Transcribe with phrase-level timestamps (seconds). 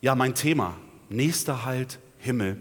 [0.00, 0.76] Ja, mein Thema,
[1.08, 2.56] nächster Halt Himmel.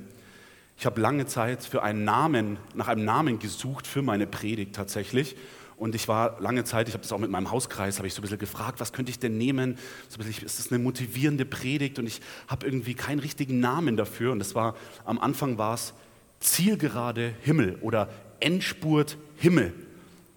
[0.76, 5.36] Ich habe lange Zeit für einen Namen, nach einem Namen gesucht für meine Predigt tatsächlich.
[5.76, 8.22] Und ich war lange Zeit, ich habe das auch mit meinem Hauskreis, habe ich so
[8.22, 9.78] ein bisschen gefragt, was könnte ich denn nehmen?
[10.10, 12.00] So bisschen, ist das eine motivierende Predigt?
[12.00, 14.32] Und ich habe irgendwie keinen richtigen Namen dafür.
[14.32, 14.76] Und das war,
[15.06, 15.94] am Anfang war es
[16.40, 18.10] Zielgerade Himmel oder
[18.40, 19.76] Endspurt Himmel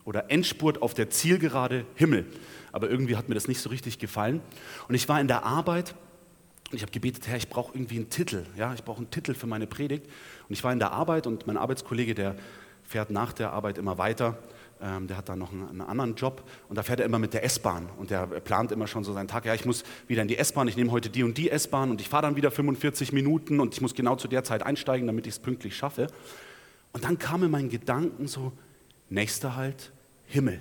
[0.05, 2.27] oder Endspurt auf der Zielgerade Himmel.
[2.73, 4.43] Aber irgendwie hat mir das nicht so richtig gefallen.
[4.87, 5.95] Und ich war in der Arbeit
[6.71, 8.45] und ich habe gebetet, Herr, ich brauche irgendwie einen Titel.
[8.57, 10.07] Ja, ich brauche einen Titel für meine Predigt.
[10.49, 12.36] Und ich war in der Arbeit und mein Arbeitskollege, der
[12.85, 14.39] fährt nach der Arbeit immer weiter.
[14.81, 17.35] Ähm, der hat da noch einen, einen, anderen Job und da fährt er immer mit
[17.35, 19.45] der S-Bahn und der plant immer schon so seinen Tag.
[19.45, 22.00] Ja, ich muss wieder in die S-Bahn, ich nehme heute die und die S-Bahn und
[22.00, 25.26] ich fahre dann wieder 45 Minuten und ich muss genau zu der Zeit einsteigen, damit
[25.26, 26.07] ich es pünktlich schaffe.
[26.93, 28.53] Und dann kam mir mein Gedanken so,
[29.11, 29.93] nächster Halt,
[30.25, 30.61] Himmel.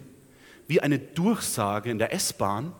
[0.67, 2.73] Wie eine Durchsage in der S-Bahn,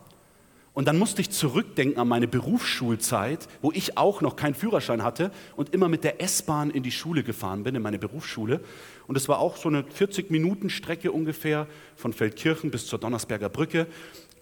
[0.80, 5.30] und dann musste ich zurückdenken an meine Berufsschulzeit, wo ich auch noch keinen Führerschein hatte
[5.54, 8.62] und immer mit der S-Bahn in die Schule gefahren bin, in meine Berufsschule.
[9.06, 13.88] Und es war auch so eine 40-Minuten-Strecke ungefähr von Feldkirchen bis zur Donnersberger Brücke.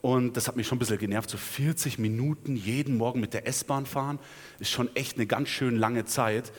[0.00, 3.48] Und das hat mich schon ein bisschen genervt, so 40 Minuten jeden Morgen mit der
[3.48, 4.20] S-Bahn fahren,
[4.60, 6.52] ist schon echt eine ganz schön lange Zeit.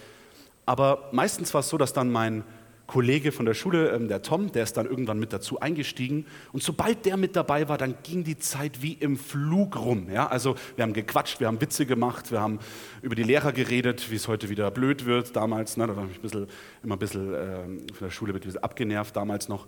[0.65, 2.43] Aber meistens war es so, dass dann mein
[2.89, 6.25] Kollege von der Schule, ähm, der Tom, der ist dann irgendwann mit dazu eingestiegen.
[6.51, 10.09] Und sobald der mit dabei war, dann ging die Zeit wie im Flug rum.
[10.11, 10.27] Ja?
[10.27, 12.57] Also wir haben gequatscht, wir haben Witze gemacht, wir haben
[13.03, 15.77] über die Lehrer geredet, wie es heute wieder blöd wird damals.
[15.77, 15.85] Ne?
[15.85, 16.47] Da war ich ein bisschen,
[16.83, 19.67] immer ein bisschen äh, von der Schule ein abgenervt damals noch.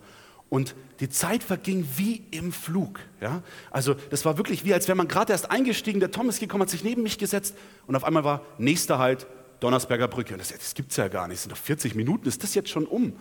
[0.50, 3.00] Und die Zeit verging wie im Flug.
[3.22, 3.44] Ja?
[3.70, 6.64] Also das war wirklich wie, als wäre man gerade erst eingestiegen, der Tom ist gekommen,
[6.64, 9.28] hat sich neben mich gesetzt und auf einmal war nächster Halt,
[9.62, 10.34] Donnersberger Brücke.
[10.34, 11.38] Und das, das gibt es ja gar nicht.
[11.38, 13.14] Es sind doch 40 Minuten, ist das jetzt schon um?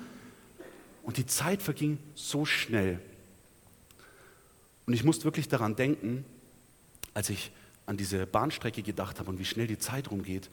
[1.04, 3.00] Und die Zeit verging so schnell.
[4.86, 6.24] Und ich musste wirklich daran denken,
[7.14, 7.52] als ich
[7.86, 10.50] an diese Bahnstrecke gedacht habe und wie schnell die Zeit rumgeht,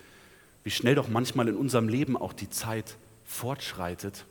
[0.63, 4.25] wie schnell doch manchmal in unserem Leben auch die Zeit fortschreitet.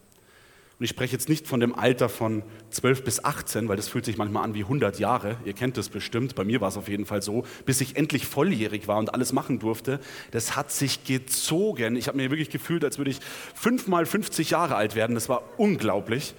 [0.79, 4.05] Und ich spreche jetzt nicht von dem Alter von 12 bis 18, weil das fühlt
[4.05, 5.39] sich manchmal an wie 100 Jahre.
[5.47, 6.35] Ihr kennt das bestimmt.
[6.35, 9.33] Bei mir war es auf jeden Fall so, bis ich endlich volljährig war und alles
[9.33, 10.01] machen durfte.
[10.33, 11.97] Das hat sich gezogen.
[11.97, 13.21] Ich habe mir wirklich gefühlt, als würde ich
[13.55, 15.15] fünfmal 50 Jahre alt werden.
[15.15, 16.35] Das war unglaublich.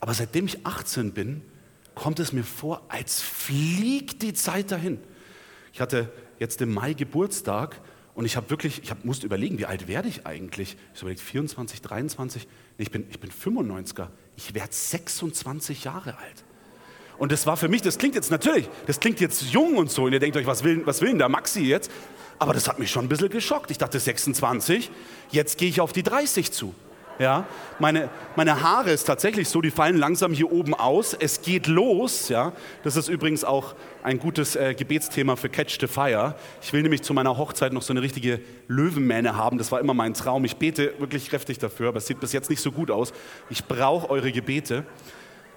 [0.00, 1.40] Aber seitdem ich 18 bin,
[1.94, 4.98] kommt es mir vor, als fliegt die Zeit dahin.
[5.72, 7.80] Ich hatte jetzt im Mai Geburtstag
[8.16, 10.76] und ich habe wirklich, ich hab, musste überlegen, wie alt werde ich eigentlich?
[10.94, 16.44] Ich habe überlegt, 24, 23, ich bin, ich bin 95er, ich werde 26 Jahre alt.
[17.18, 20.04] Und das war für mich, das klingt jetzt natürlich, das klingt jetzt jung und so,
[20.04, 21.90] und ihr denkt euch, was will, was will denn der Maxi jetzt?
[22.38, 23.70] Aber das hat mich schon ein bisschen geschockt.
[23.70, 24.90] Ich dachte 26,
[25.30, 26.74] jetzt gehe ich auf die 30 zu.
[27.18, 27.46] Ja,
[27.78, 31.14] meine, meine Haare ist tatsächlich so, die fallen langsam hier oben aus.
[31.14, 32.28] Es geht los.
[32.28, 36.34] Ja, das ist übrigens auch ein gutes äh, Gebetsthema für Catch the Fire.
[36.60, 39.56] Ich will nämlich zu meiner Hochzeit noch so eine richtige Löwenmähne haben.
[39.56, 40.44] Das war immer mein Traum.
[40.44, 43.14] Ich bete wirklich kräftig dafür, aber es sieht bis jetzt nicht so gut aus.
[43.48, 44.84] Ich brauche eure Gebete.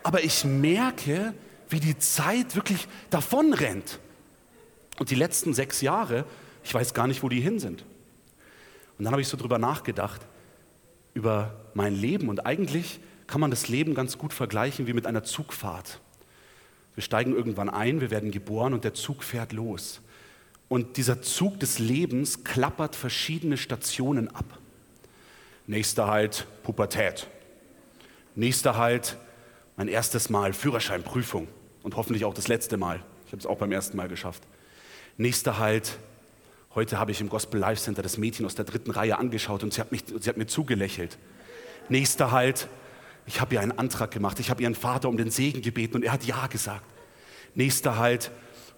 [0.03, 1.33] Aber ich merke,
[1.67, 3.99] wie die Zeit wirklich davonrennt.
[4.97, 6.23] Und die letzten sechs Jahre,
[6.63, 7.83] ich weiß gar nicht, wo die hin sind.
[8.97, 10.21] Und dann habe ich so drüber nachgedacht
[11.13, 12.29] über mein Leben.
[12.29, 15.99] Und eigentlich kann man das Leben ganz gut vergleichen wie mit einer Zugfahrt.
[16.95, 20.01] Wir steigen irgendwann ein, wir werden geboren und der Zug fährt los.
[20.67, 24.59] Und dieser Zug des Lebens klappert verschiedene Stationen ab.
[25.67, 27.27] Nächster Halt Pubertät.
[28.35, 29.17] Nächster Halt
[29.77, 31.47] mein erstes Mal Führerscheinprüfung
[31.83, 33.03] und hoffentlich auch das letzte Mal.
[33.25, 34.43] Ich habe es auch beim ersten Mal geschafft.
[35.17, 35.97] Nächster Halt
[36.75, 39.73] Heute habe ich im Gospel Life Center das Mädchen aus der dritten Reihe angeschaut und
[39.73, 41.17] sie hat, mich, sie hat mir zugelächelt.
[41.89, 42.67] Nächster Halt,
[43.25, 44.39] ich habe ihr einen Antrag gemacht.
[44.39, 46.85] Ich habe ihren Vater um den Segen gebeten und er hat Ja gesagt.
[47.55, 48.29] Nächster Halt,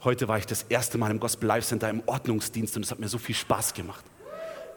[0.05, 2.99] heute war ich das erste Mal im Gospel Life Center im Ordnungsdienst und es hat
[2.99, 4.05] mir so viel Spaß gemacht.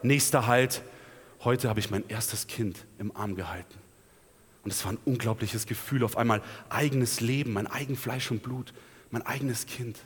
[0.01, 0.81] Nächster Halt,
[1.45, 3.75] heute habe ich mein erstes Kind im Arm gehalten.
[4.65, 8.73] Und es war ein unglaubliches Gefühl, auf einmal eigenes Leben, mein eigen Fleisch und Blut,
[9.09, 9.99] mein eigenes Kind.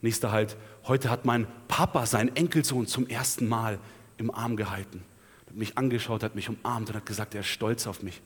[0.00, 3.78] Nächster Halt, heute hat mein Papa seinen Enkelsohn zum ersten Mal
[4.16, 5.04] im Arm gehalten.
[5.46, 8.22] Hat mich angeschaut, hat mich umarmt und hat gesagt, er ist stolz auf mich.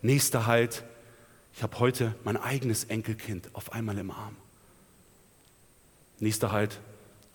[0.00, 0.84] Nächster Halt,
[1.52, 4.36] ich habe heute mein eigenes Enkelkind auf einmal im Arm.
[6.18, 6.80] Nächster Halt,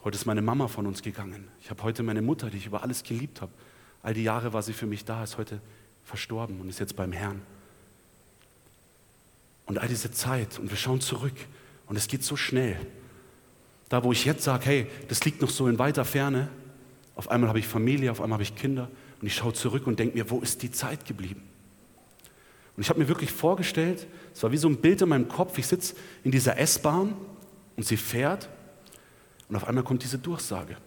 [0.04, 1.48] heute ist meine Mama von uns gegangen.
[1.60, 3.52] Ich habe heute meine Mutter, die ich über alles geliebt habe.
[4.02, 5.62] All die Jahre war sie für mich da, ist heute
[6.04, 7.44] verstorben und ist jetzt beim Herrn.
[9.68, 11.36] Und all diese Zeit, und wir schauen zurück,
[11.86, 12.78] und es geht so schnell.
[13.92, 16.48] Da, wo ich jetzt sage, hey, das liegt noch so in weiter Ferne,
[17.18, 18.90] auf einmal habe ich Familie, auf einmal habe ich Kinder
[19.20, 21.44] und ich schaue zurück und denke mir, wo ist die Zeit geblieben?
[22.78, 25.58] Und ich habe mir wirklich vorgestellt, es war wie so ein Bild in meinem Kopf,
[25.58, 27.18] ich sitze in dieser S-Bahn
[27.76, 28.48] und sie fährt
[29.50, 30.78] Und auf einmal kommt diese Durchsage.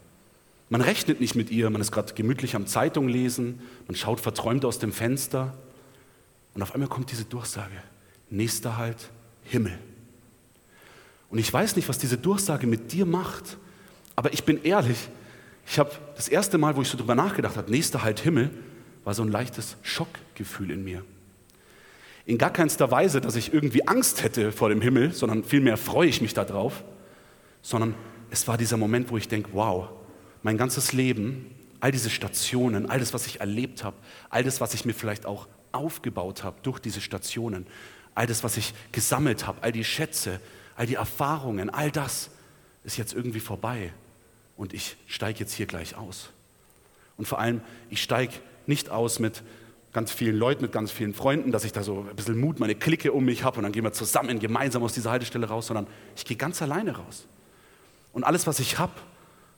[0.70, 4.64] Man rechnet nicht mit ihr, man ist gerade gemütlich am Zeitung lesen, man schaut verträumt
[4.64, 5.52] aus dem Fenster
[6.54, 7.82] und auf einmal kommt diese Durchsage.
[8.30, 9.10] Nächster Halt,
[9.42, 9.78] Himmel.
[11.34, 13.56] Und ich weiß nicht, was diese Durchsage mit dir macht,
[14.14, 15.08] aber ich bin ehrlich,
[15.66, 18.50] ich habe das erste Mal, wo ich so drüber nachgedacht habe, nächster Halt Himmel,
[19.02, 21.04] war so ein leichtes Schockgefühl in mir.
[22.24, 26.06] In gar keinster Weise, dass ich irgendwie Angst hätte vor dem Himmel, sondern vielmehr freue
[26.06, 26.84] ich mich darauf,
[27.62, 27.96] sondern
[28.30, 29.88] es war dieser Moment, wo ich denke, wow,
[30.44, 33.96] mein ganzes Leben, all diese Stationen, all das, was ich erlebt habe,
[34.30, 37.66] all das, was ich mir vielleicht auch aufgebaut habe durch diese Stationen,
[38.14, 40.38] all das, was ich gesammelt habe, all die Schätze,
[40.76, 42.30] all die Erfahrungen, all das
[42.84, 43.92] ist jetzt irgendwie vorbei
[44.56, 46.30] und ich steige jetzt hier gleich aus.
[47.16, 47.60] Und vor allem,
[47.90, 48.34] ich steige
[48.66, 49.42] nicht aus mit
[49.92, 52.74] ganz vielen Leuten, mit ganz vielen Freunden, dass ich da so ein bisschen Mut, meine
[52.74, 55.86] Clique um mich habe und dann gehen wir zusammen gemeinsam aus dieser Haltestelle raus, sondern
[56.16, 57.26] ich gehe ganz alleine raus.
[58.12, 58.92] Und alles, was ich habe,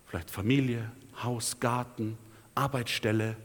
[0.06, 0.90] vielleicht Familie,
[1.22, 2.18] Haus, Garten,
[2.54, 3.36] Arbeitsstelle,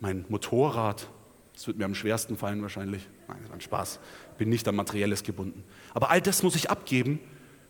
[0.00, 1.08] mein Motorrad,
[1.54, 3.08] das wird mir am schwersten fallen wahrscheinlich.
[3.32, 3.98] Nein, das war ein Spaß.
[4.36, 5.64] Bin nicht an Materielles gebunden.
[5.94, 7.18] Aber all das muss ich abgeben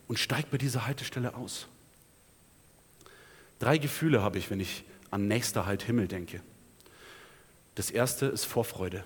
[0.07, 1.67] und steige bei dieser Haltestelle aus.
[3.59, 6.41] Drei Gefühle habe ich, wenn ich an nächster Halt Himmel denke.
[7.75, 9.03] Das erste ist Vorfreude.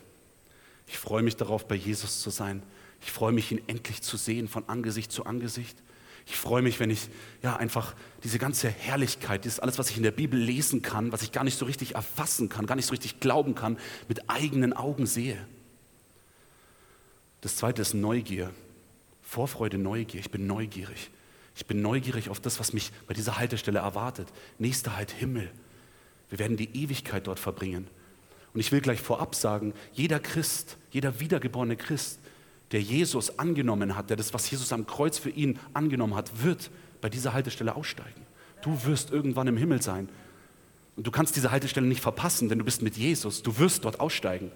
[0.87, 2.63] Ich freue mich darauf, bei Jesus zu sein.
[3.01, 5.77] Ich freue mich, ihn endlich zu sehen, von Angesicht zu Angesicht.
[6.25, 7.09] Ich freue mich, wenn ich
[7.43, 7.93] ja einfach
[8.23, 11.43] diese ganze Herrlichkeit, dieses alles, was ich in der Bibel lesen kann, was ich gar
[11.43, 13.77] nicht so richtig erfassen kann, gar nicht so richtig glauben kann,
[14.07, 15.37] mit eigenen Augen sehe.
[17.41, 18.51] Das zweite ist Neugier.
[19.21, 20.19] Vorfreude, Neugier.
[20.19, 21.11] Ich bin neugierig.
[21.55, 24.27] Ich bin neugierig auf das, was mich bei dieser Haltestelle erwartet.
[24.59, 25.51] Nächster Halt Himmel.
[26.29, 27.87] Wir werden die Ewigkeit dort verbringen.
[28.53, 32.19] Und ich will gleich vorab sagen, jeder Christ, jeder wiedergeborene Christ,
[32.71, 36.69] der Jesus angenommen hat, der das, was Jesus am Kreuz für ihn angenommen hat, wird
[37.01, 38.25] bei dieser Haltestelle aussteigen.
[38.61, 40.09] Du wirst irgendwann im Himmel sein.
[40.95, 43.43] Und du kannst diese Haltestelle nicht verpassen, denn du bist mit Jesus.
[43.43, 44.51] Du wirst dort aussteigen.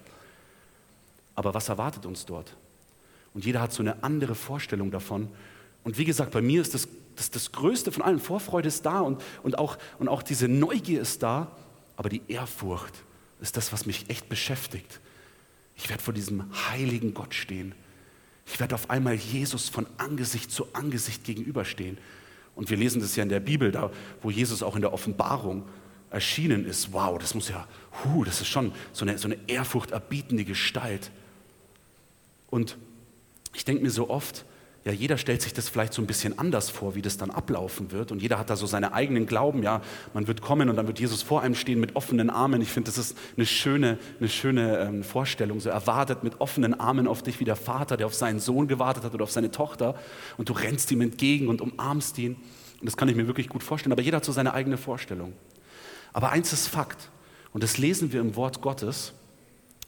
[1.36, 2.58] Aber was erwartet uns dort?
[3.34, 5.30] Und jeder hat so eine andere Vorstellung davon.
[5.84, 8.20] Und wie gesagt, bei mir ist das das, das Größte von allen.
[8.20, 11.52] Vorfreude ist da und, und, auch, und auch diese Neugier ist da.
[11.96, 13.04] Aber die Ehrfurcht
[13.42, 15.00] ist das, was mich echt beschäftigt.
[15.76, 17.76] Ich werde vor diesem heiligen Gott stehen.
[18.46, 21.98] Ich werde auf einmal Jesus von Angesicht zu Angesicht gegenüberstehen.
[22.56, 23.92] Und wir lesen das ja in der Bibel, da
[24.22, 25.68] wo Jesus auch in der Offenbarung
[26.10, 26.92] erschienen ist.
[26.92, 27.68] Wow, das muss ja,
[28.04, 31.12] hu, das ist schon so eine, so eine ehrfurchterbietende Gestalt.
[32.50, 32.78] Und
[33.54, 34.46] ich denke mir so oft,
[34.84, 37.92] ja, jeder stellt sich das vielleicht so ein bisschen anders vor, wie das dann ablaufen
[37.92, 38.12] wird.
[38.12, 39.62] Und jeder hat da so seine eigenen Glauben.
[39.62, 39.82] Ja,
[40.16, 42.62] man wird kommen und dann wird Jesus vor einem stehen mit offenen Armen.
[42.62, 45.60] Ich finde, das ist eine schöne, eine schöne ähm, Vorstellung.
[45.60, 48.68] So er wartet mit offenen Armen auf dich wie der Vater, der auf seinen Sohn
[48.68, 49.94] gewartet hat oder auf seine Tochter.
[50.38, 52.38] Und du rennst ihm entgegen und umarmst ihn.
[52.80, 53.92] Und das kann ich mir wirklich gut vorstellen.
[53.92, 55.34] Aber jeder hat so seine eigene Vorstellung.
[56.12, 57.12] Aber eins ist Fakt.
[57.54, 59.14] Und das lesen wir im Wort Gottes.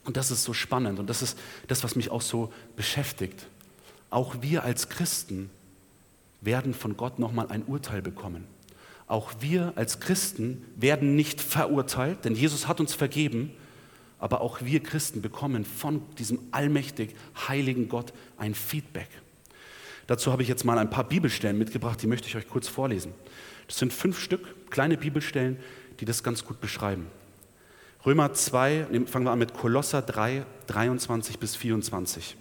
[0.04, 1.00] Und das ist so spannend.
[1.00, 3.48] Und das ist das, was mich auch so beschäftigt
[4.14, 5.50] auch wir als Christen
[6.40, 8.46] werden von Gott nochmal ein Urteil bekommen.
[9.08, 13.50] Auch wir als Christen werden nicht verurteilt, denn Jesus hat uns vergeben,
[14.20, 17.16] aber auch wir Christen bekommen von diesem allmächtig
[17.48, 19.08] heiligen Gott ein Feedback.
[20.06, 23.12] Dazu habe ich jetzt mal ein paar Bibelstellen mitgebracht, die möchte ich euch kurz vorlesen.
[23.66, 25.58] Das sind fünf Stück, kleine Bibelstellen,
[25.98, 27.08] die das ganz gut beschreiben.
[28.06, 32.36] Römer 2, fangen wir an mit Kolosser 3, 23 bis 24.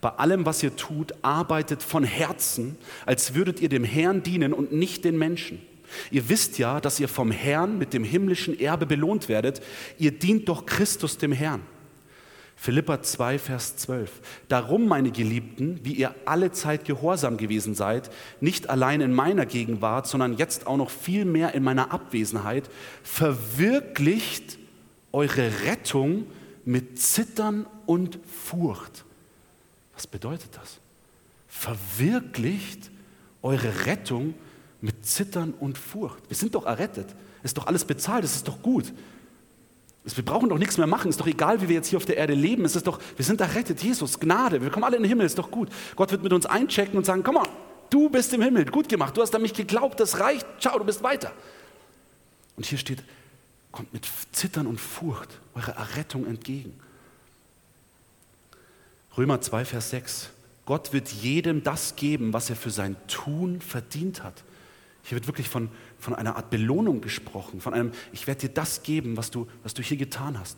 [0.00, 4.72] Bei allem, was ihr tut, arbeitet von Herzen, als würdet ihr dem Herrn dienen und
[4.72, 5.60] nicht den Menschen.
[6.10, 9.62] Ihr wisst ja, dass ihr vom Herrn mit dem himmlischen Erbe belohnt werdet.
[9.98, 11.62] Ihr dient doch Christus dem Herrn.
[12.60, 14.10] Philippa 2, Vers 12.
[14.48, 18.10] Darum, meine Geliebten, wie ihr alle Zeit gehorsam gewesen seid,
[18.40, 22.68] nicht allein in meiner Gegenwart, sondern jetzt auch noch viel mehr in meiner Abwesenheit,
[23.04, 24.58] verwirklicht
[25.12, 26.26] eure Rettung
[26.64, 29.04] mit Zittern und Furcht.
[29.98, 30.78] Was bedeutet das?
[31.48, 32.92] Verwirklicht
[33.42, 34.34] eure Rettung
[34.80, 36.22] mit Zittern und Furcht.
[36.28, 37.16] Wir sind doch errettet.
[37.42, 38.92] Ist doch alles bezahlt, es ist doch gut.
[40.04, 41.10] Wir brauchen doch nichts mehr machen.
[41.10, 42.64] Ist doch egal, wie wir jetzt hier auf der Erde leben.
[42.64, 43.82] Es ist doch, wir sind errettet.
[43.82, 44.62] Jesus, Gnade.
[44.62, 45.26] Wir kommen alle in den Himmel.
[45.26, 45.68] Ist doch gut.
[45.96, 47.48] Gott wird mit uns einchecken und sagen: Komm mal,
[47.90, 48.66] du bist im Himmel.
[48.66, 49.16] Gut gemacht.
[49.16, 49.98] Du hast an mich geglaubt.
[49.98, 50.46] Das reicht.
[50.60, 51.32] Ciao, du bist weiter.
[52.56, 53.02] Und hier steht:
[53.72, 56.78] Kommt mit Zittern und Furcht eure Errettung entgegen.
[59.18, 60.30] Römer 2, Vers 6.
[60.64, 64.44] Gott wird jedem das geben, was er für sein Tun verdient hat.
[65.02, 68.84] Hier wird wirklich von, von einer Art Belohnung gesprochen, von einem, ich werde dir das
[68.84, 70.56] geben, was du, was du hier getan hast.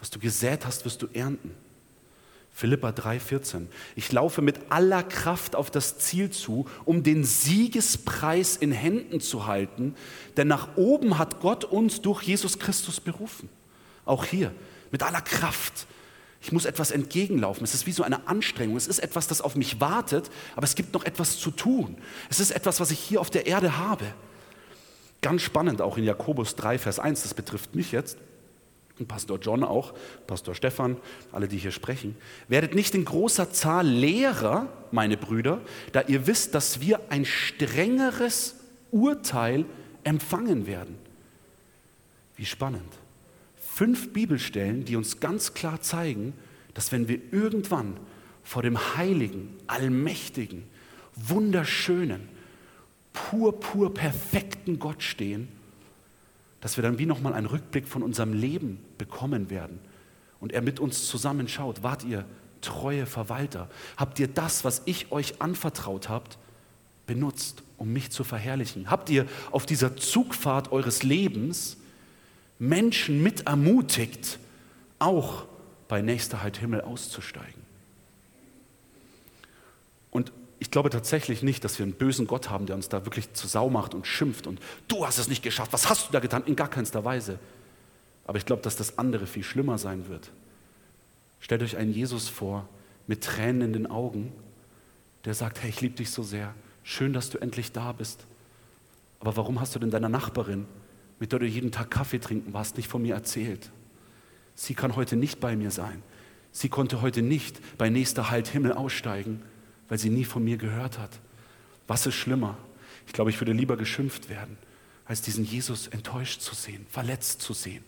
[0.00, 1.52] Was du gesät hast, wirst du ernten.
[2.52, 3.68] Philippa 3,14.
[3.96, 9.46] Ich laufe mit aller Kraft auf das Ziel zu, um den Siegespreis in Händen zu
[9.46, 9.94] halten,
[10.36, 13.48] denn nach oben hat Gott uns durch Jesus Christus berufen.
[14.04, 14.52] Auch hier,
[14.90, 15.86] mit aller Kraft.
[16.44, 17.64] Ich muss etwas entgegenlaufen.
[17.64, 18.76] Es ist wie so eine Anstrengung.
[18.76, 21.96] Es ist etwas, das auf mich wartet, aber es gibt noch etwas zu tun.
[22.28, 24.04] Es ist etwas, was ich hier auf der Erde habe.
[25.22, 28.18] Ganz spannend auch in Jakobus 3, Vers 1, das betrifft mich jetzt.
[28.98, 29.94] Und Pastor John auch,
[30.26, 30.98] Pastor Stefan,
[31.32, 32.14] alle, die hier sprechen.
[32.46, 38.56] Werdet nicht in großer Zahl Lehrer, meine Brüder, da ihr wisst, dass wir ein strengeres
[38.90, 39.64] Urteil
[40.04, 40.98] empfangen werden.
[42.36, 42.92] Wie spannend.
[43.74, 46.32] Fünf Bibelstellen, die uns ganz klar zeigen,
[46.74, 47.96] dass wenn wir irgendwann
[48.44, 50.62] vor dem heiligen, allmächtigen,
[51.16, 52.28] wunderschönen,
[53.12, 55.48] pur, pur perfekten Gott stehen,
[56.60, 59.80] dass wir dann wie nochmal einen Rückblick von unserem Leben bekommen werden
[60.38, 61.82] und er mit uns zusammenschaut.
[61.82, 62.26] Wart ihr
[62.60, 63.68] treue Verwalter?
[63.96, 66.38] Habt ihr das, was ich euch anvertraut habt,
[67.08, 68.88] benutzt, um mich zu verherrlichen?
[68.88, 71.78] Habt ihr auf dieser Zugfahrt eures Lebens
[72.58, 74.38] Menschen mit ermutigt,
[74.98, 75.44] auch
[75.88, 77.62] bei nächster Halt Himmel auszusteigen?
[80.10, 83.32] Und ich glaube tatsächlich nicht, dass wir einen bösen Gott haben, der uns da wirklich
[83.34, 86.20] zur Sau macht und schimpft und du hast es nicht geschafft, was hast du da
[86.20, 86.44] getan?
[86.46, 87.38] In gar keinster Weise.
[88.26, 90.30] Aber ich glaube, dass das andere viel schlimmer sein wird.
[91.40, 92.68] Stellt euch einen Jesus vor
[93.06, 94.32] mit Tränen in den Augen,
[95.24, 98.26] der sagt, hey, ich liebe dich so sehr, schön, dass du endlich da bist.
[99.20, 100.66] Aber warum hast du denn deiner Nachbarin,
[101.24, 103.72] mit der du jeden Tag Kaffee trinken warst, nicht von mir erzählt?
[104.54, 106.02] Sie kann heute nicht bei mir sein.
[106.52, 109.42] Sie konnte heute nicht bei nächster Halt Himmel aussteigen
[109.88, 111.20] weil sie nie von mir gehört hat.
[111.86, 112.56] Was ist schlimmer?
[113.06, 114.56] Ich glaube, ich würde lieber geschimpft werden,
[115.04, 117.84] als diesen Jesus enttäuscht zu sehen, verletzt zu sehen.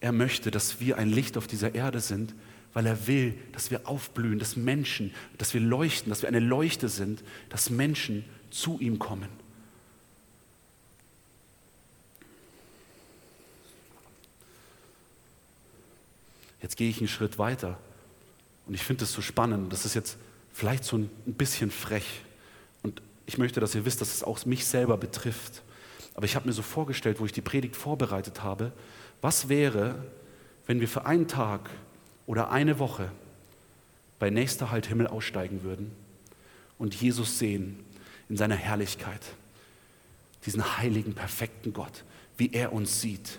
[0.00, 2.34] Er möchte, dass wir ein Licht auf dieser Erde sind,
[2.72, 6.88] weil er will, dass wir aufblühen, dass Menschen, dass wir leuchten, dass wir eine Leuchte
[6.88, 9.28] sind, dass Menschen zu ihm kommen.
[16.64, 17.78] Jetzt gehe ich einen Schritt weiter
[18.66, 19.70] und ich finde es so spannend.
[19.70, 20.16] Das ist jetzt
[20.50, 22.22] vielleicht so ein bisschen frech.
[22.82, 25.60] Und ich möchte, dass ihr wisst, dass es auch mich selber betrifft.
[26.14, 28.72] Aber ich habe mir so vorgestellt, wo ich die Predigt vorbereitet habe,
[29.20, 30.06] was wäre,
[30.66, 31.68] wenn wir für einen Tag
[32.24, 33.12] oder eine Woche
[34.18, 35.90] bei nächster Halt Himmel aussteigen würden
[36.78, 37.78] und Jesus sehen
[38.30, 39.20] in seiner Herrlichkeit,
[40.46, 42.04] diesen heiligen, perfekten Gott,
[42.38, 43.38] wie er uns sieht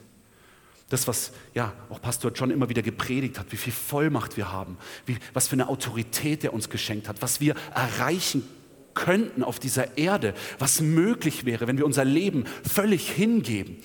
[0.90, 4.78] das, was ja auch Pastor John immer wieder gepredigt hat, wie viel Vollmacht wir haben,
[5.06, 8.48] wie, was für eine Autorität er uns geschenkt hat, was wir erreichen
[8.94, 13.78] könnten auf dieser Erde, was möglich wäre, wenn wir unser Leben völlig hingeben.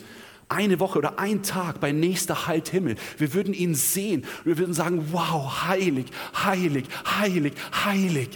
[0.49, 2.97] Eine Woche oder ein Tag bei nächster Halt Himmel.
[3.19, 7.53] Wir würden ihn sehen und wir würden sagen, wow, heilig, heilig, heilig,
[7.85, 8.31] heilig.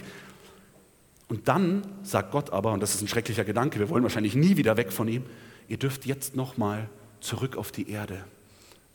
[1.27, 4.57] Und dann sagt Gott aber, und das ist ein schrecklicher Gedanke, wir wollen wahrscheinlich nie
[4.57, 5.23] wieder weg von ihm,
[5.67, 8.23] ihr dürft jetzt nochmal zurück auf die Erde.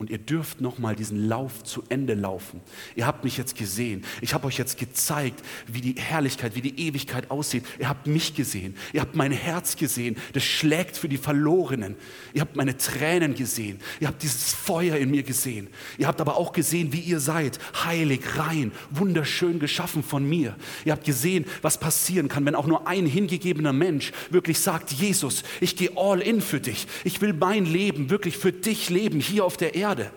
[0.01, 2.59] Und ihr dürft nochmal diesen Lauf zu Ende laufen.
[2.95, 4.03] Ihr habt mich jetzt gesehen.
[4.19, 7.65] Ich habe euch jetzt gezeigt, wie die Herrlichkeit, wie die Ewigkeit aussieht.
[7.77, 8.75] Ihr habt mich gesehen.
[8.93, 10.17] Ihr habt mein Herz gesehen.
[10.33, 11.97] Das schlägt für die Verlorenen.
[12.33, 13.77] Ihr habt meine Tränen gesehen.
[13.99, 15.67] Ihr habt dieses Feuer in mir gesehen.
[15.99, 17.59] Ihr habt aber auch gesehen, wie ihr seid.
[17.85, 20.55] Heilig, rein, wunderschön geschaffen von mir.
[20.83, 25.43] Ihr habt gesehen, was passieren kann, wenn auch nur ein hingegebener Mensch wirklich sagt, Jesus,
[25.59, 26.87] ich gehe all in für dich.
[27.03, 29.90] Ich will mein Leben wirklich für dich leben, hier auf der Erde.
[29.91, 30.11] Erde.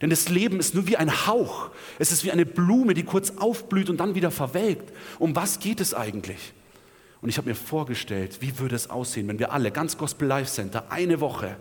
[0.00, 1.70] Denn das Leben ist nur wie ein Hauch.
[1.98, 4.92] Es ist wie eine Blume, die kurz aufblüht und dann wieder verwelkt.
[5.18, 6.52] Um was geht es eigentlich?
[7.20, 10.52] Und ich habe mir vorgestellt, wie würde es aussehen, wenn wir alle, ganz Gospel Life
[10.52, 11.56] Center, eine Woche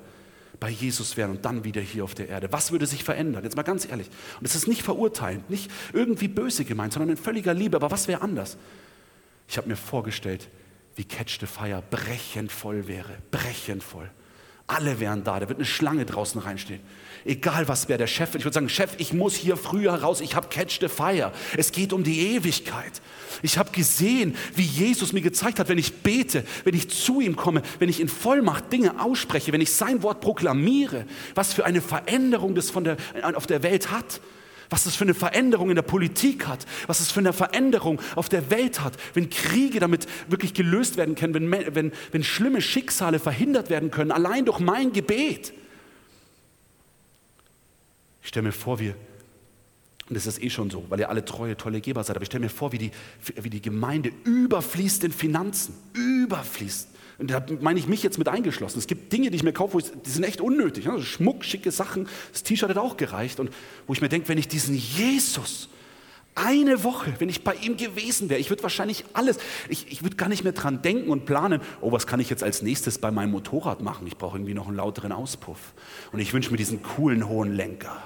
[0.60, 2.52] bei Jesus wären und dann wieder hier auf der Erde.
[2.52, 3.44] Was würde sich verändern?
[3.44, 4.10] Jetzt mal ganz ehrlich.
[4.40, 7.78] Und es ist nicht verurteilend, nicht irgendwie böse gemeint, sondern in völliger Liebe.
[7.78, 8.58] Aber was wäre anders?
[9.48, 10.50] Ich habe mir vorgestellt,
[10.96, 13.18] wie Catch the Fire brechend voll wäre.
[13.32, 14.10] Brechend voll.
[14.68, 16.82] Alle wären da, da wird eine Schlange draußen reinstehen.
[17.26, 20.36] Egal was wäre der Chef, ich würde sagen, Chef, ich muss hier früher raus, ich
[20.36, 21.32] habe Catch the Fire.
[21.58, 23.02] Es geht um die Ewigkeit.
[23.42, 27.36] Ich habe gesehen, wie Jesus mir gezeigt hat, wenn ich bete, wenn ich zu ihm
[27.36, 31.06] komme, wenn ich in Vollmacht Dinge ausspreche, wenn ich sein Wort proklamiere,
[31.36, 32.98] was für eine Veränderung das von der,
[33.36, 34.22] auf der Welt hat
[34.70, 38.30] was es für eine Veränderung in der Politik hat, was es für eine Veränderung auf
[38.30, 43.20] der Welt hat, wenn Kriege damit wirklich gelöst werden können, wenn, wenn, wenn schlimme Schicksale
[43.20, 45.54] verhindert werden können, allein durch mein Gebet.
[48.28, 51.56] Ich stelle mir vor, wie, und das ist eh schon so, weil ihr alle treue,
[51.56, 52.92] tolle Geber seid, aber ich stelle mir vor, wie die,
[53.42, 56.90] wie die Gemeinde überfließt in Finanzen, überfließt.
[57.20, 58.80] Und da meine ich mich jetzt mit eingeschlossen.
[58.80, 60.90] Es gibt Dinge, die ich mir kaufe, die sind echt unnötig.
[60.90, 63.40] Also Schmuck, schicke Sachen, das T-Shirt hat auch gereicht.
[63.40, 63.50] Und
[63.88, 65.70] wo ich mir denke, wenn ich diesen Jesus
[66.36, 69.38] Eine Woche, wenn ich bei ihm gewesen wäre, ich würde wahrscheinlich alles,
[69.70, 72.44] ich, ich würde gar nicht mehr dran denken und planen, oh, was kann ich jetzt
[72.44, 74.06] als nächstes bei meinem Motorrad machen?
[74.06, 75.74] Ich brauche irgendwie noch einen lauteren Auspuff.
[76.12, 78.04] Und ich wünsche mir diesen coolen hohen Lenker.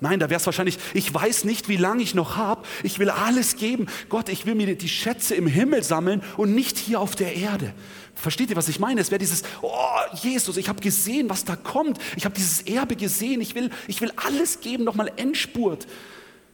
[0.00, 2.62] Nein, da wäre es wahrscheinlich, ich weiß nicht, wie lange ich noch habe.
[2.82, 3.86] Ich will alles geben.
[4.08, 7.72] Gott, ich will mir die Schätze im Himmel sammeln und nicht hier auf der Erde.
[8.14, 9.00] Versteht ihr, was ich meine?
[9.00, 9.72] Es wäre dieses, oh
[10.14, 11.98] Jesus, ich habe gesehen, was da kommt.
[12.16, 13.40] Ich habe dieses Erbe gesehen.
[13.40, 15.86] Ich will, ich will alles geben, nochmal Endspurt.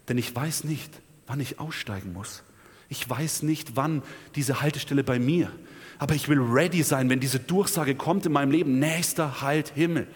[0.09, 0.91] Denn ich weiß nicht,
[1.27, 2.43] wann ich aussteigen muss.
[2.89, 4.03] Ich weiß nicht, wann
[4.35, 5.53] diese Haltestelle bei mir.
[5.99, 8.79] Aber ich will ready sein, wenn diese Durchsage kommt in meinem Leben.
[8.79, 10.09] Nächster Halt Himmel.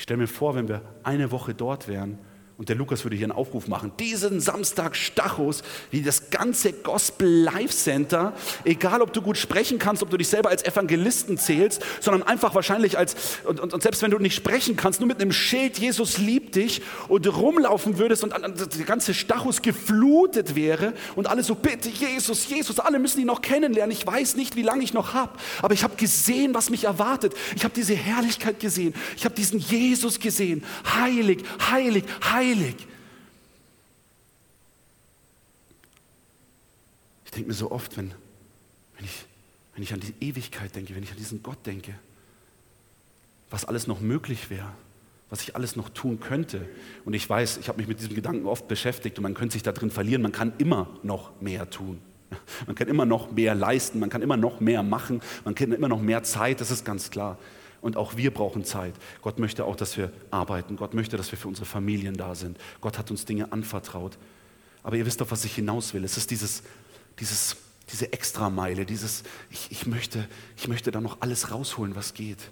[0.00, 2.16] Ich stelle mir vor, wenn wir eine Woche dort wären
[2.60, 3.90] und der Lukas würde hier einen Aufruf machen.
[3.98, 10.02] Diesen Samstag Stachus, wie das ganze Gospel Life Center, egal ob du gut sprechen kannst,
[10.02, 14.02] ob du dich selber als Evangelisten zählst, sondern einfach wahrscheinlich als, und, und, und selbst
[14.02, 18.24] wenn du nicht sprechen kannst, nur mit einem Schild, Jesus liebt dich und rumlaufen würdest
[18.24, 23.26] und, der ganze Stachus geflutet wäre und alle so, bitte Jesus, Jesus, alle müssen ihn
[23.26, 23.96] noch kennenlernen.
[23.96, 27.32] Ich weiß nicht, wie lange ich noch habe, aber ich habe gesehen, was mich erwartet.
[27.56, 28.92] Ich habe diese Herrlichkeit gesehen.
[29.16, 30.62] Ich habe diesen Jesus gesehen.
[30.94, 32.76] Heilig, heilig, heilig heilig.
[37.24, 38.12] Ich denke mir so oft, wenn,
[38.96, 39.24] wenn, ich,
[39.74, 41.94] wenn ich an die Ewigkeit denke, wenn ich an diesen Gott denke,
[43.50, 44.72] was alles noch möglich wäre,
[45.28, 46.68] was ich alles noch tun könnte.
[47.04, 49.62] Und ich weiß, ich habe mich mit diesem Gedanken oft beschäftigt und man könnte sich
[49.62, 52.00] da drin verlieren, man kann immer noch mehr tun.
[52.66, 55.88] Man kann immer noch mehr leisten, man kann immer noch mehr machen, man kann immer
[55.88, 57.38] noch mehr Zeit, das ist ganz klar.
[57.80, 58.94] Und auch wir brauchen Zeit.
[59.22, 60.76] Gott möchte auch, dass wir arbeiten.
[60.76, 62.58] Gott möchte, dass wir für unsere Familien da sind.
[62.80, 64.18] Gott hat uns Dinge anvertraut.
[64.82, 66.04] Aber ihr wisst doch, was ich hinaus will.
[66.04, 66.62] Es ist dieses,
[67.18, 67.56] dieses,
[67.90, 72.50] diese Extrameile, dieses, ich, ich, möchte, ich möchte da noch alles rausholen, was geht.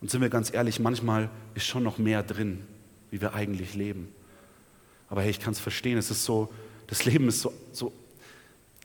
[0.00, 2.64] Und sind wir ganz ehrlich, manchmal ist schon noch mehr drin,
[3.10, 4.12] wie wir eigentlich leben.
[5.08, 5.98] Aber hey, ich kann es verstehen.
[5.98, 6.52] Es ist so,
[6.86, 7.92] das Leben ist so, so,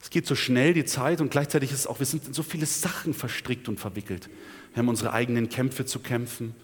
[0.00, 2.42] es geht so schnell, die Zeit, und gleichzeitig ist es auch, wir sind in so
[2.42, 4.28] viele Sachen verstrickt und verwickelt.
[4.72, 6.54] Wir haben unsere eigenen Kämpfe zu kämpfen,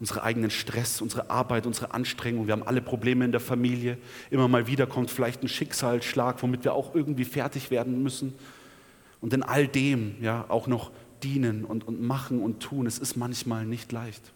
[0.00, 2.46] unsere eigenen Stress, unsere Arbeit, unsere Anstrengung.
[2.46, 3.98] Wir haben alle Probleme in der Familie.
[4.30, 8.34] Immer mal wieder kommt vielleicht ein Schicksalsschlag, womit wir auch irgendwie fertig werden müssen.
[9.20, 10.90] Und in all dem ja auch noch
[11.22, 12.86] dienen und, und machen und tun.
[12.86, 14.32] Es ist manchmal nicht leicht.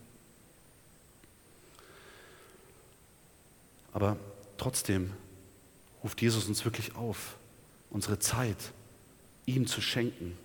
[3.93, 4.17] Aber
[4.59, 5.11] trotzdem
[6.03, 7.37] ruft Jesus uns wirklich auf,
[7.95, 8.59] unsere Zeit
[9.47, 10.37] ihm zu schenken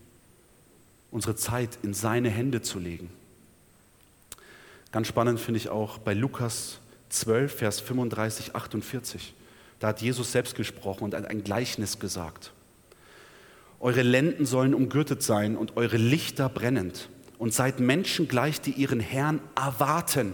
[1.12, 3.10] unsere Zeit in seine Hände zu legen.
[4.92, 9.34] Ganz spannend finde ich auch bei Lukas 12, Vers 35, 48.
[9.80, 12.52] Da hat Jesus selbst gesprochen und ein Gleichnis gesagt.
[13.80, 17.10] Eure Lenden sollen umgürtet sein und eure Lichter brennend.
[17.38, 20.34] Und seid Menschen gleich, die ihren Herrn erwarten,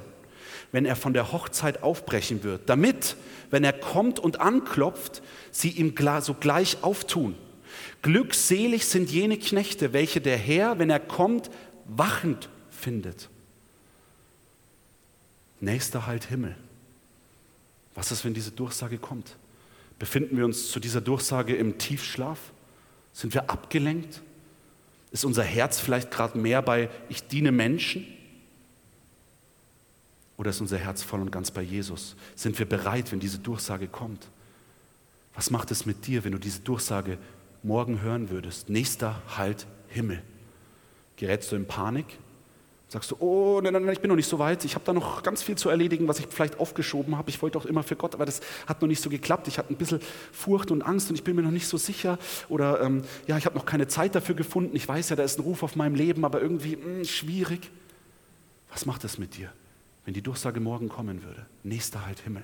[0.71, 3.15] wenn er von der Hochzeit aufbrechen wird, damit,
[3.51, 7.35] wenn er kommt und anklopft, sie ihm sogleich auftun.
[8.01, 11.49] Glückselig sind jene Knechte, welche der Herr, wenn er kommt,
[11.85, 13.29] wachend findet.
[15.59, 16.55] Nächster Halt Himmel.
[17.95, 19.37] Was ist, wenn diese Durchsage kommt?
[19.97, 22.37] Befinden wir uns zu dieser Durchsage im Tiefschlaf?
[23.13, 24.21] Sind wir abgelenkt?
[25.11, 28.05] Ist unser Herz vielleicht gerade mehr bei Ich diene Menschen?
[30.37, 32.15] Oder ist unser Herz voll und ganz bei Jesus?
[32.35, 34.29] Sind wir bereit, wenn diese Durchsage kommt?
[35.33, 37.17] Was macht es mit dir, wenn du diese Durchsage
[37.65, 38.69] morgen hören würdest.
[38.69, 40.21] Nächster Halt Himmel.
[41.17, 42.05] Gerätst du in Panik?
[42.87, 44.63] Sagst du, oh, nein, nein, nein, ich bin noch nicht so weit.
[44.63, 47.29] Ich habe da noch ganz viel zu erledigen, was ich vielleicht aufgeschoben habe.
[47.31, 49.47] Ich wollte auch immer für Gott, aber das hat noch nicht so geklappt.
[49.47, 49.99] Ich hatte ein bisschen
[50.31, 52.19] Furcht und Angst und ich bin mir noch nicht so sicher.
[52.47, 54.75] Oder ähm, ja, ich habe noch keine Zeit dafür gefunden.
[54.75, 57.71] Ich weiß ja, da ist ein Ruf auf meinem Leben, aber irgendwie mh, hm, schwierig.
[58.71, 59.51] Was macht das mit dir,
[60.05, 61.45] wenn die Durchsage morgen kommen würde?
[61.63, 62.43] Nächster Halt Himmel.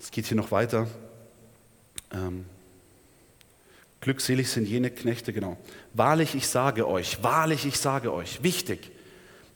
[0.00, 0.88] Es geht hier noch weiter.
[2.10, 2.44] Ähm,
[4.00, 5.56] glückselig sind jene Knechte, genau.
[5.94, 8.90] Wahrlich, ich sage euch, wahrlich, ich sage euch, wichtig,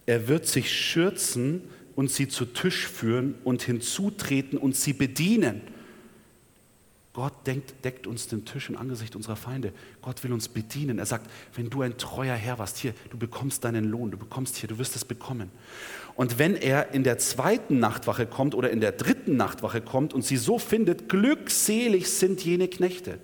[0.06, 1.62] er wird sich schürzen
[1.96, 5.62] und sie zu Tisch führen und hinzutreten und sie bedienen.
[7.16, 9.72] Gott denkt, deckt uns den Tisch im Angesicht unserer Feinde.
[10.02, 10.98] Gott will uns bedienen.
[10.98, 14.56] Er sagt, wenn du ein treuer Herr warst, hier, du bekommst deinen Lohn, du bekommst
[14.56, 15.50] hier, du wirst es bekommen.
[16.14, 20.26] Und wenn er in der zweiten Nachtwache kommt oder in der dritten Nachtwache kommt und
[20.26, 23.18] sie so findet, glückselig sind jene Knechte.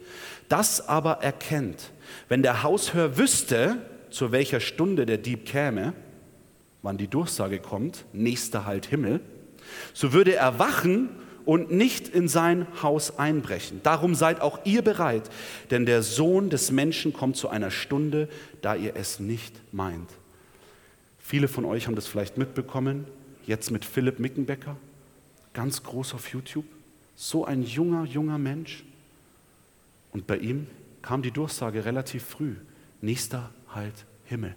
[0.49, 1.93] Das aber erkennt,
[2.31, 3.77] wenn der Hausherr wüsste,
[4.09, 5.93] zu welcher Stunde der Dieb käme,
[6.81, 9.21] wann die Durchsage kommt, nächster Halt Himmel,
[9.93, 11.11] so würde er wachen
[11.45, 13.81] und nicht in sein Haus einbrechen.
[13.83, 15.31] Darum seid auch ihr bereit,
[15.71, 18.29] denn der Sohn des Menschen kommt zu einer Stunde,
[18.61, 20.11] da ihr es nicht meint.
[21.19, 23.07] Viele von euch haben das vielleicht mitbekommen,
[23.47, 24.77] jetzt mit Philipp Mickenbecker.
[25.55, 26.65] ganz groß auf YouTube.
[27.15, 28.85] So ein junger, junger Mensch.
[30.13, 30.67] Und bei ihm
[31.03, 32.57] kam die Durchsage relativ früh.
[33.01, 34.55] Nächster Halt Himmel.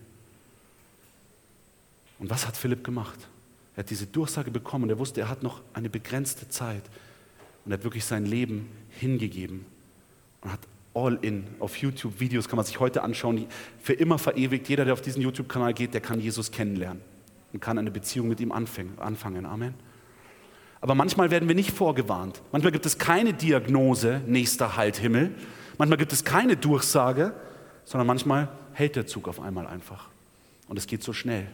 [2.20, 3.28] Und was hat Philipp gemacht?
[3.76, 6.84] Er hat diese Durchsage bekommen und er wusste, er hat noch eine begrenzte Zeit.
[7.66, 9.66] Und er hat wirklich sein Leben hingegeben
[10.42, 10.62] und hat
[10.94, 13.48] all in auf YouTube-Videos, kann man sich heute anschauen, die
[13.80, 14.70] für immer verewigt.
[14.70, 17.02] Jeder, der auf diesen YouTube-Kanal geht, der kann Jesus kennenlernen
[17.52, 19.46] und kann eine Beziehung mit ihm anfangen.
[19.46, 19.74] Amen.
[20.80, 22.42] Aber manchmal werden wir nicht vorgewarnt.
[22.52, 25.36] Manchmal gibt es keine Diagnose, nächster Halt Himmel.
[25.78, 27.34] Manchmal gibt es keine Durchsage,
[27.84, 30.10] sondern manchmal hält der Zug auf einmal einfach.
[30.68, 31.48] Und es geht so schnell.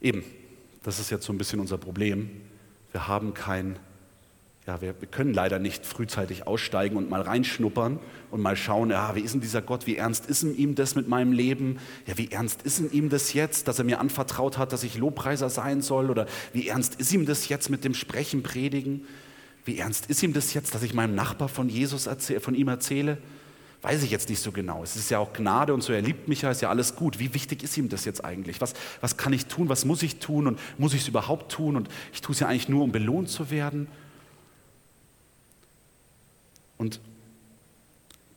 [0.00, 0.22] Eben,
[0.82, 2.30] das ist jetzt so ein bisschen unser Problem.
[2.92, 3.78] Wir haben kein,
[4.66, 7.98] ja, wir, wir, können leider nicht frühzeitig aussteigen und mal reinschnuppern
[8.30, 10.94] und mal schauen, ja, wie ist denn dieser Gott, wie ernst ist in ihm das
[10.94, 11.78] mit meinem Leben?
[12.06, 14.96] Ja, wie ernst ist in ihm das jetzt, dass er mir anvertraut hat, dass ich
[14.96, 16.10] Lobpreiser sein soll?
[16.10, 19.04] Oder wie ernst ist ihm das jetzt mit dem Sprechen, Predigen?
[19.64, 22.68] Wie ernst ist ihm das jetzt, dass ich meinem Nachbar von Jesus erzähle, von ihm
[22.68, 23.18] erzähle?
[23.80, 24.82] Weiß ich jetzt nicht so genau.
[24.82, 27.20] Es ist ja auch Gnade und so, er liebt mich ja, ist ja alles gut.
[27.20, 28.60] Wie wichtig ist ihm das jetzt eigentlich?
[28.60, 29.68] Was, was kann ich tun?
[29.68, 30.48] Was muss ich tun?
[30.48, 31.76] Und muss ich es überhaupt tun?
[31.76, 33.86] Und ich tue es ja eigentlich nur, um belohnt zu werden.
[36.76, 37.00] Und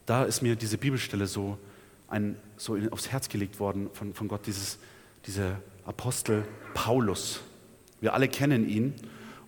[0.06, 1.58] da ist mir diese Bibelstelle so,
[2.08, 4.78] ein, so aufs Herz gelegt worden von, von Gott, dieses,
[5.26, 7.42] dieser Apostel Paulus.
[8.00, 8.94] Wir alle kennen ihn.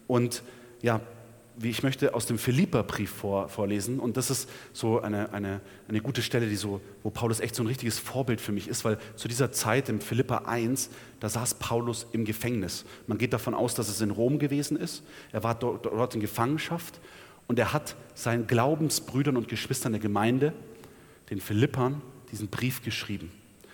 [0.08, 0.42] Und
[0.82, 1.02] ja,
[1.56, 4.00] wie ich möchte aus dem Philipperbrief vor, vorlesen.
[4.00, 7.64] Und das ist so eine, eine, eine gute Stelle, die so, wo Paulus echt so
[7.64, 10.90] ein richtiges Vorbild für mich ist, weil zu dieser Zeit im Philipper 1,
[11.20, 12.86] da saß Paulus im Gefängnis.
[13.08, 15.04] Man geht davon aus, dass es in Rom gewesen ist.
[15.32, 17.00] Er war dort, dort in Gefangenschaft
[17.48, 20.54] und er hat seinen Glaubensbrüdern und Geschwistern der Gemeinde,
[21.30, 23.32] den Philippern, diesen Brief geschrieben,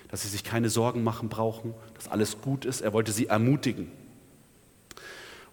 [0.09, 2.81] dass sie sich keine Sorgen machen brauchen, dass alles gut ist.
[2.81, 3.91] Er wollte sie ermutigen.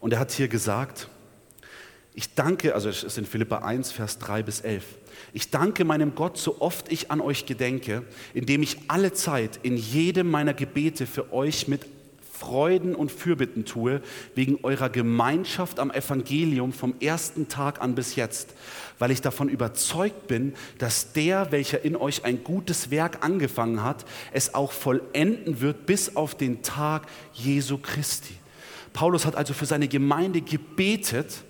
[0.01, 1.09] Und er hat hier gesagt,
[2.17, 4.85] ich danke, also es ist in Philippa 1, Vers 3 bis 11.
[5.35, 9.77] Ich danke meinem Gott, so oft ich an euch gedenke, indem ich alle Zeit in
[9.77, 11.83] jedem meiner Gebete für euch mit
[12.33, 14.01] Freuden und Fürbitten tue,
[14.35, 18.55] wegen eurer Gemeinschaft am Evangelium vom ersten Tag an bis jetzt,
[18.99, 24.07] weil ich davon überzeugt bin, dass der, welcher in euch ein gutes Werk angefangen hat,
[24.33, 28.35] es auch vollenden wird bis auf den Tag Jesu Christi.
[28.95, 31.45] Paulus hat also für seine Gemeinde gebetet,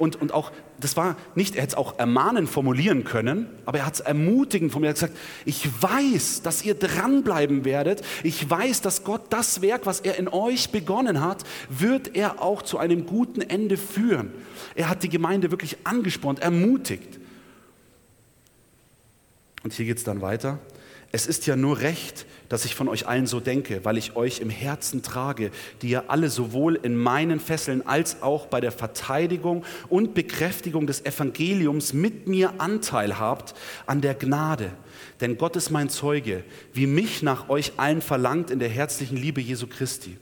[0.00, 3.86] und, und auch, das war nicht, er hätte es auch ermahnen formulieren können, aber er
[3.86, 4.96] hat es ermutigen formuliert.
[4.96, 8.02] Er hat gesagt, ich weiß, dass ihr dranbleiben werdet.
[8.22, 12.62] Ich weiß, dass Gott das Werk, was er in euch begonnen hat, wird er auch
[12.62, 14.32] zu einem guten Ende führen.
[14.74, 17.20] Er hat die Gemeinde wirklich angespornt, ermutigt.
[19.62, 20.58] Und hier geht es dann weiter.
[21.12, 24.40] Es ist ja nur recht, dass ich von euch allen so denke, weil ich euch
[24.40, 25.50] im Herzen trage,
[25.82, 31.04] die ihr alle sowohl in meinen Fesseln als auch bei der Verteidigung und Bekräftigung des
[31.04, 33.54] Evangeliums mit mir Anteil habt
[33.86, 34.70] an der Gnade.
[35.20, 39.40] Denn Gott ist mein Zeuge, wie mich nach euch allen verlangt in der herzlichen Liebe
[39.40, 40.16] Jesu Christi.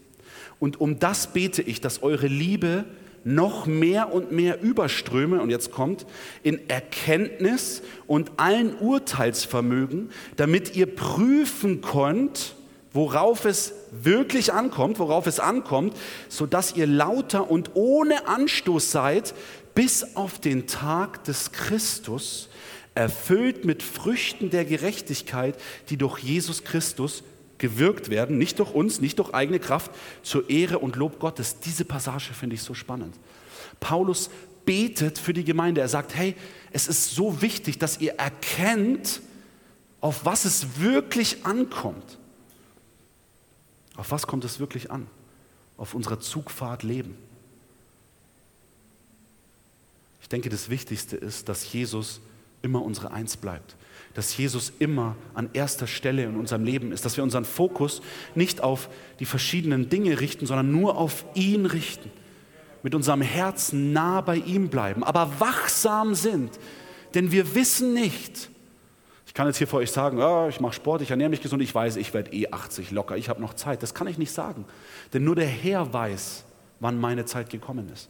[0.59, 2.87] Und um das bete ich, dass eure Liebe
[3.25, 6.07] noch mehr und mehr überströme, und jetzt kommt,
[6.43, 12.55] in Erkenntnis und allen Urteilsvermögen, damit ihr prüfen könnt,
[12.93, 15.97] worauf es wirklich ankommt, worauf es ankommt,
[16.29, 19.35] sodass ihr lauter und ohne Anstoß seid,
[19.75, 22.49] bis auf den Tag des Christus,
[22.95, 25.57] erfüllt mit Früchten der Gerechtigkeit,
[25.89, 27.23] die durch Jesus Christus
[27.59, 29.91] gewirkt werden, nicht durch uns, nicht durch eigene Kraft,
[30.23, 31.61] zur Ehre und Lob Gottes.
[31.61, 33.15] Diese Passage finde ich so spannend.
[33.81, 34.31] Paulus
[34.65, 35.81] betet für die Gemeinde.
[35.81, 36.35] Er sagt, hey,
[36.71, 39.21] es ist so wichtig, dass ihr erkennt,
[40.01, 42.19] auf was es wirklich ankommt.
[43.97, 45.09] Auf was kommt es wirklich an?
[45.77, 47.17] Auf unserer Zugfahrt leben.
[50.23, 52.21] Ich denke, das Wichtigste ist, dass Jesus
[52.63, 53.77] immer unsere Eins bleibt
[54.19, 58.03] dass Jesus immer an erster Stelle in unserem Leben ist, dass wir unseren Fokus
[58.35, 58.89] nicht auf
[59.21, 62.11] die verschiedenen Dinge richten, sondern nur auf ihn richten,
[62.83, 66.59] mit unserem Herzen nah bei ihm bleiben, aber wachsam sind,
[67.15, 68.51] denn wir wissen nicht,
[69.25, 71.63] ich kann jetzt hier vor euch sagen, oh, ich mache Sport, ich ernähre mich gesund,
[71.63, 73.85] ich weiß, ich werde eh 80 locker, ich habe noch Zeit.
[73.85, 74.65] Das kann ich nicht sagen,
[75.13, 76.45] denn nur der Herr weiß,
[76.81, 78.09] wann meine Zeit gekommen ist.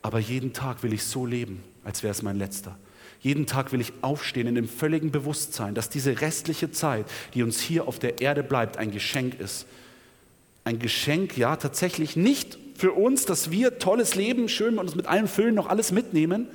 [0.00, 2.78] Aber jeden Tag will ich so leben, als wäre es mein letzter.
[3.22, 7.60] Jeden Tag will ich aufstehen in dem völligen Bewusstsein, dass diese restliche Zeit, die uns
[7.60, 9.66] hier auf der Erde bleibt, ein Geschenk ist.
[10.64, 15.06] Ein Geschenk, ja, tatsächlich nicht für uns, dass wir tolles Leben, schön und uns mit
[15.06, 16.48] allem füllen, noch alles mitnehmen,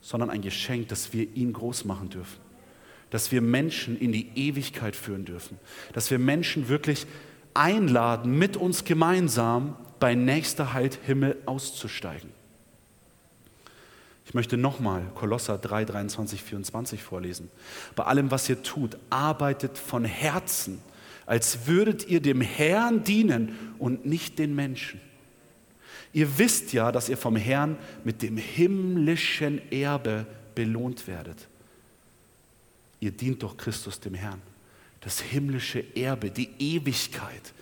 [0.00, 2.44] sondern ein Geschenk, dass wir ihn groß machen dürfen.
[3.14, 5.60] dass wir Menschen in die Ewigkeit führen dürfen,
[5.92, 7.06] dass wir Menschen wirklich
[7.54, 12.30] einladen, mit uns gemeinsam bei nächster Halt Himmel auszusteigen.
[14.26, 17.50] Ich möchte nochmal Kolosser 3, 23, 24 vorlesen.
[17.94, 20.80] Bei allem, was ihr tut, arbeitet von Herzen,
[21.26, 25.00] als würdet ihr dem Herrn dienen und nicht den Menschen.
[26.12, 31.48] Ihr wisst ja, dass ihr vom Herrn mit dem himmlischen Erbe belohnt werdet.
[33.00, 34.40] Ihr dient doch Christus dem Herrn.
[35.00, 37.52] Das himmlische Erbe, die Ewigkeit.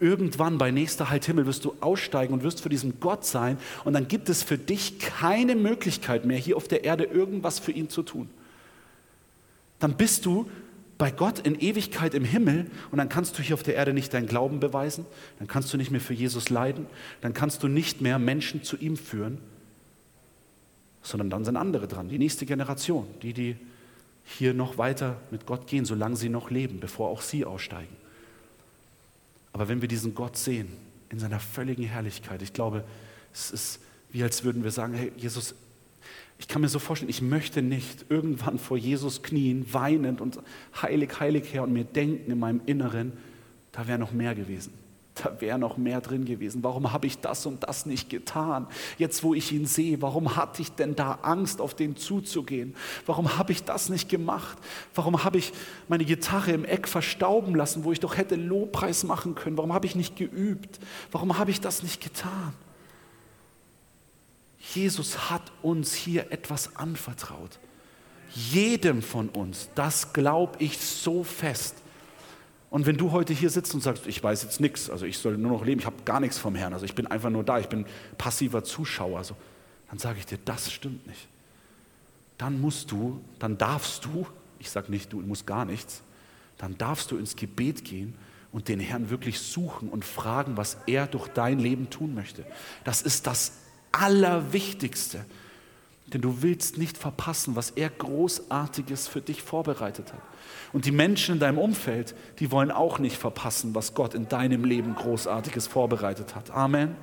[0.00, 3.94] Irgendwann bei nächster Halt Himmel wirst du aussteigen und wirst für diesen Gott sein und
[3.94, 7.88] dann gibt es für dich keine Möglichkeit mehr, hier auf der Erde irgendwas für ihn
[7.88, 8.30] zu tun.
[9.80, 10.48] Dann bist du
[10.98, 14.14] bei Gott in Ewigkeit im Himmel und dann kannst du hier auf der Erde nicht
[14.14, 15.04] deinen Glauben beweisen,
[15.38, 16.86] dann kannst du nicht mehr für Jesus leiden,
[17.20, 19.38] dann kannst du nicht mehr Menschen zu ihm führen,
[21.02, 23.56] sondern dann sind andere dran, die nächste Generation, die, die
[24.24, 27.96] hier noch weiter mit Gott gehen, solange sie noch leben, bevor auch sie aussteigen.
[29.58, 30.68] Aber wenn wir diesen Gott sehen,
[31.10, 32.84] in seiner völligen Herrlichkeit, ich glaube,
[33.32, 33.80] es ist
[34.12, 35.56] wie als würden wir sagen, hey Jesus,
[36.38, 40.38] ich kann mir so vorstellen, ich möchte nicht irgendwann vor Jesus knien, weinend und
[40.80, 43.14] heilig, heilig her und mir denken in meinem Inneren,
[43.72, 44.72] da wäre noch mehr gewesen
[45.22, 46.62] da wäre noch mehr drin gewesen.
[46.62, 48.66] Warum habe ich das und das nicht getan?
[48.96, 52.74] Jetzt, wo ich ihn sehe, warum hatte ich denn da Angst, auf den zuzugehen?
[53.06, 54.58] Warum habe ich das nicht gemacht?
[54.94, 55.52] Warum habe ich
[55.88, 59.56] meine Gitarre im Eck verstauben lassen, wo ich doch hätte Lobpreis machen können?
[59.56, 60.78] Warum habe ich nicht geübt?
[61.10, 62.52] Warum habe ich das nicht getan?
[64.74, 67.58] Jesus hat uns hier etwas anvertraut.
[68.34, 71.76] Jedem von uns, das glaube ich so fest.
[72.70, 75.38] Und wenn du heute hier sitzt und sagst, ich weiß jetzt nichts, also ich soll
[75.38, 77.58] nur noch leben, ich habe gar nichts vom Herrn, also ich bin einfach nur da,
[77.58, 77.86] ich bin
[78.18, 79.36] passiver Zuschauer, so,
[79.88, 81.28] dann sage ich dir, das stimmt nicht.
[82.36, 84.26] Dann musst du, dann darfst du,
[84.58, 86.02] ich sage nicht, du musst gar nichts,
[86.58, 88.14] dann darfst du ins Gebet gehen
[88.52, 92.44] und den Herrn wirklich suchen und fragen, was er durch dein Leben tun möchte.
[92.84, 93.52] Das ist das
[93.92, 95.24] Allerwichtigste.
[96.12, 100.22] Denn du willst nicht verpassen, was er großartiges für dich vorbereitet hat.
[100.72, 104.64] Und die Menschen in deinem Umfeld, die wollen auch nicht verpassen, was Gott in deinem
[104.64, 106.50] Leben großartiges vorbereitet hat.
[106.50, 106.96] Amen.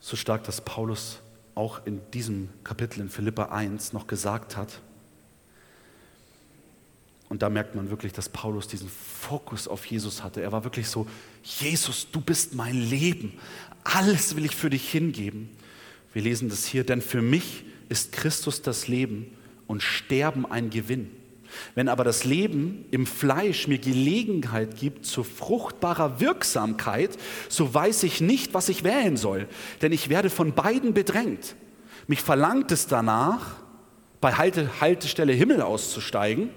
[0.00, 1.20] So stark, dass Paulus
[1.54, 4.80] auch in diesem Kapitel in Philippa 1 noch gesagt hat,
[7.30, 10.42] und da merkt man wirklich, dass Paulus diesen Fokus auf Jesus hatte.
[10.42, 11.06] Er war wirklich so,
[11.44, 13.34] Jesus, du bist mein Leben.
[13.84, 15.48] Alles will ich für dich hingeben.
[16.12, 19.32] Wir lesen das hier, denn für mich ist Christus das Leben
[19.68, 21.08] und Sterben ein Gewinn.
[21.76, 27.16] Wenn aber das Leben im Fleisch mir Gelegenheit gibt zu fruchtbarer Wirksamkeit,
[27.48, 29.46] so weiß ich nicht, was ich wählen soll,
[29.82, 31.54] denn ich werde von beiden bedrängt.
[32.08, 33.54] Mich verlangt es danach,
[34.20, 36.50] bei Haltestelle Himmel auszusteigen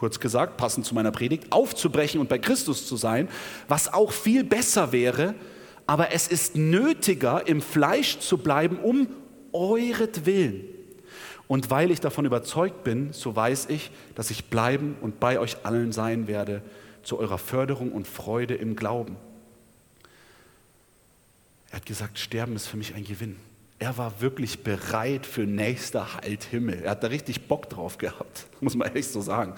[0.00, 3.28] kurz gesagt, passend zu meiner Predigt, aufzubrechen und bei Christus zu sein,
[3.68, 5.34] was auch viel besser wäre,
[5.86, 9.08] aber es ist nötiger, im Fleisch zu bleiben, um
[9.52, 10.64] euretwillen.
[11.48, 15.64] Und weil ich davon überzeugt bin, so weiß ich, dass ich bleiben und bei euch
[15.64, 16.62] allen sein werde,
[17.02, 19.16] zu eurer Förderung und Freude im Glauben.
[21.70, 23.36] Er hat gesagt, Sterben ist für mich ein Gewinn.
[23.78, 26.84] Er war wirklich bereit für nächster Halt Himmel.
[26.84, 29.54] Er hat da richtig Bock drauf gehabt, muss man ehrlich so sagen.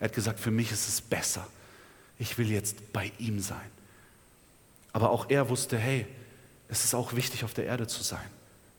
[0.00, 1.46] Er hat gesagt, für mich ist es besser.
[2.18, 3.70] Ich will jetzt bei ihm sein.
[4.92, 6.06] Aber auch er wusste, hey,
[6.68, 8.24] es ist auch wichtig, auf der Erde zu sein.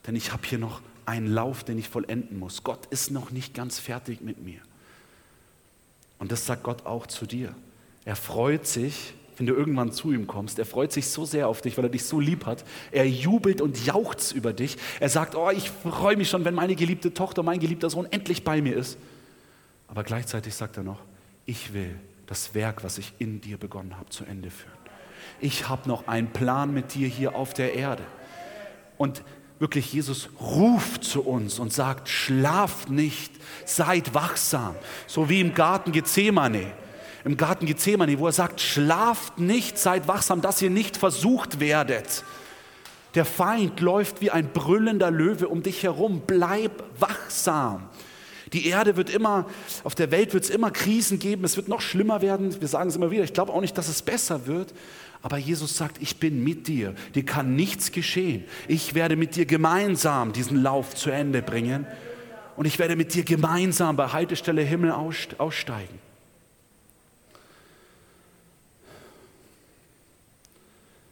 [0.07, 2.63] Denn ich habe hier noch einen Lauf, den ich vollenden muss.
[2.63, 4.59] Gott ist noch nicht ganz fertig mit mir.
[6.17, 7.53] Und das sagt Gott auch zu dir.
[8.05, 10.59] Er freut sich, wenn du irgendwann zu ihm kommst.
[10.59, 12.63] Er freut sich so sehr auf dich, weil er dich so lieb hat.
[12.91, 14.77] Er jubelt und jauchzt über dich.
[14.99, 18.43] Er sagt, oh, ich freue mich schon, wenn meine geliebte Tochter, mein geliebter Sohn endlich
[18.43, 18.97] bei mir ist.
[19.87, 20.99] Aber gleichzeitig sagt er noch,
[21.45, 24.73] ich will das Werk, was ich in dir begonnen habe, zu Ende führen.
[25.39, 28.03] Ich habe noch einen Plan mit dir hier auf der Erde.
[28.97, 29.23] Und
[29.59, 33.31] wirklich, Jesus ruft zu uns und sagt, schlaft nicht,
[33.65, 34.75] seid wachsam.
[35.07, 36.71] So wie im Garten Gethsemane.
[37.23, 42.23] Im Garten Gethsemane, wo er sagt, schlaft nicht, seid wachsam, dass ihr nicht versucht werdet.
[43.15, 46.21] Der Feind läuft wie ein brüllender Löwe um dich herum.
[46.27, 47.89] Bleib wachsam.
[48.55, 49.47] Die Erde wird immer,
[49.83, 52.55] auf der Welt wird es immer Krisen geben, es wird noch schlimmer werden.
[52.61, 54.73] Wir sagen es immer wieder, ich glaube auch nicht, dass es besser wird.
[55.21, 58.45] Aber Jesus sagt, ich bin mit dir, dir kann nichts geschehen.
[58.69, 61.85] Ich werde mit dir gemeinsam diesen Lauf zu Ende bringen
[62.55, 64.93] und ich werde mit dir gemeinsam bei Haltestelle Himmel
[65.37, 65.99] aussteigen.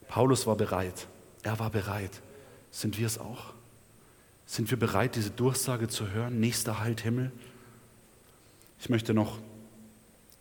[0.08, 1.08] Paulus war bereit.
[1.42, 2.22] Er war bereit.
[2.72, 3.54] Sind wir es auch?
[4.54, 6.40] Sind wir bereit, diese Durchsage zu hören?
[6.40, 7.32] Nächster Halt Himmel.
[8.80, 9.40] Ich möchte noch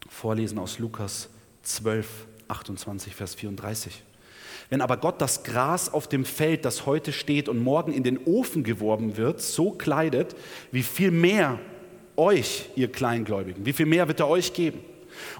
[0.06, 1.30] vorlesen aus Lukas
[1.62, 4.02] 12, 28, Vers 34.
[4.68, 8.22] Wenn aber Gott das Gras auf dem Feld, das heute steht und morgen in den
[8.26, 10.36] Ofen geworben wird, so kleidet,
[10.72, 11.58] wie viel mehr
[12.14, 14.80] euch, ihr Kleingläubigen, wie viel mehr wird er euch geben?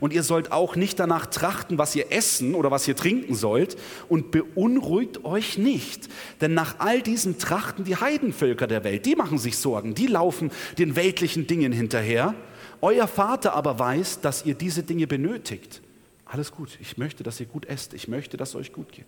[0.00, 3.76] Und ihr sollt auch nicht danach trachten, was ihr essen oder was ihr trinken sollt,
[4.08, 6.08] und beunruhigt euch nicht.
[6.40, 10.50] Denn nach all diesen trachten die Heidenvölker der Welt, die machen sich Sorgen, die laufen
[10.78, 12.34] den weltlichen Dingen hinterher.
[12.80, 15.82] Euer Vater aber weiß, dass ihr diese Dinge benötigt.
[16.24, 19.06] Alles gut, ich möchte, dass ihr gut esst, ich möchte, dass es euch gut geht.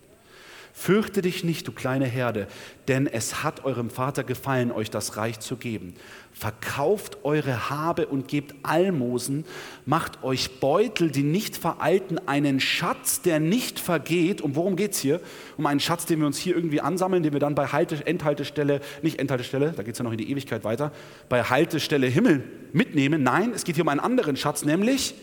[0.77, 2.49] Fürchte dich nicht, du kleine Herde,
[2.89, 5.95] denn es hat eurem Vater gefallen, euch das Reich zu geben.
[6.33, 9.45] Verkauft eure Habe und gebt Almosen,
[9.87, 14.41] macht euch Beutel, die nicht veralten, einen Schatz, der nicht vergeht.
[14.41, 15.21] Und worum geht es hier?
[15.57, 18.81] Um einen Schatz, den wir uns hier irgendwie ansammeln, den wir dann bei Halte, Endhaltestelle,
[19.01, 20.91] nicht Endhaltestelle, da geht es ja noch in die Ewigkeit weiter,
[21.29, 23.23] bei Haltestelle Himmel mitnehmen.
[23.23, 25.15] Nein, es geht hier um einen anderen Schatz, nämlich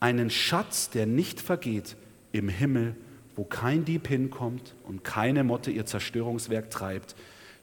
[0.00, 1.94] einen Schatz, der nicht vergeht
[2.32, 2.96] im Himmel
[3.36, 7.14] wo kein Dieb hinkommt und keine Motte ihr Zerstörungswerk treibt.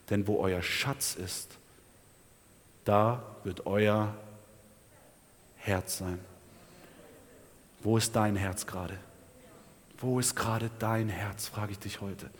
[0.08, 1.58] Denn wo euer Schatz ist,
[2.84, 4.14] da wird euer
[5.56, 6.18] Herz sein.
[7.82, 8.96] Wo ist dein Herz gerade?
[9.98, 12.30] Wo ist gerade dein Herz, frage ich dich heute.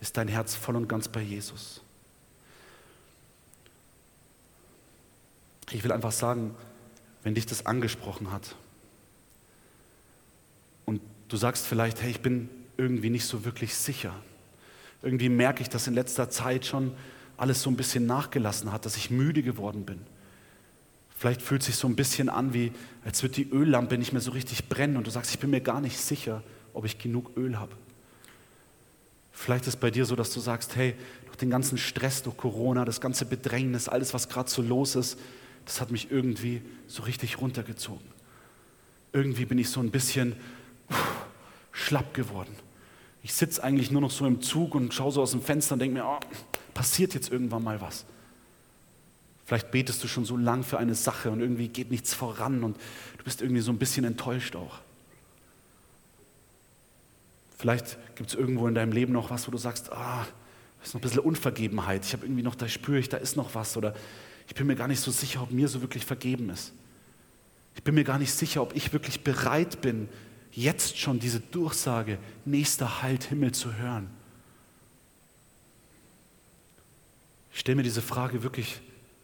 [0.00, 1.80] Ist dein Herz voll und ganz bei Jesus?
[5.70, 6.54] Ich will einfach sagen,
[7.22, 8.56] wenn dich das angesprochen hat,
[11.30, 14.12] Du sagst vielleicht, hey, ich bin irgendwie nicht so wirklich sicher.
[15.00, 16.92] Irgendwie merke ich, dass in letzter Zeit schon
[17.36, 20.00] alles so ein bisschen nachgelassen hat, dass ich müde geworden bin.
[21.16, 22.72] Vielleicht fühlt es sich so ein bisschen an, wie
[23.04, 25.60] als würde die Öllampe nicht mehr so richtig brennen und du sagst, ich bin mir
[25.60, 26.42] gar nicht sicher,
[26.74, 27.76] ob ich genug Öl habe.
[29.30, 30.94] Vielleicht ist es bei dir so, dass du sagst, hey,
[31.26, 35.18] durch den ganzen Stress, durch Corona, das ganze Bedrängnis, alles, was gerade so los ist,
[35.64, 38.06] das hat mich irgendwie so richtig runtergezogen.
[39.12, 40.34] Irgendwie bin ich so ein bisschen
[41.72, 42.54] schlapp geworden.
[43.22, 45.80] Ich sitze eigentlich nur noch so im Zug und schaue so aus dem Fenster und
[45.80, 46.20] denke mir, oh,
[46.72, 48.06] passiert jetzt irgendwann mal was.
[49.44, 52.76] Vielleicht betest du schon so lang für eine Sache und irgendwie geht nichts voran und
[53.18, 54.78] du bist irgendwie so ein bisschen enttäuscht auch.
[57.58, 60.94] Vielleicht gibt es irgendwo in deinem Leben noch was, wo du sagst, ah, da ist
[60.94, 62.06] noch ein bisschen Unvergebenheit.
[62.06, 63.76] Ich habe irgendwie noch, da spüre ich, da ist noch was.
[63.76, 63.92] Oder
[64.48, 66.72] ich bin mir gar nicht so sicher, ob mir so wirklich vergeben ist.
[67.74, 70.08] Ich bin mir gar nicht sicher, ob ich wirklich bereit bin,
[70.52, 74.10] jetzt schon diese Durchsage, nächster Halt Himmel zu hören?
[77.52, 78.80] Ich stelle mir diese Frage wirklich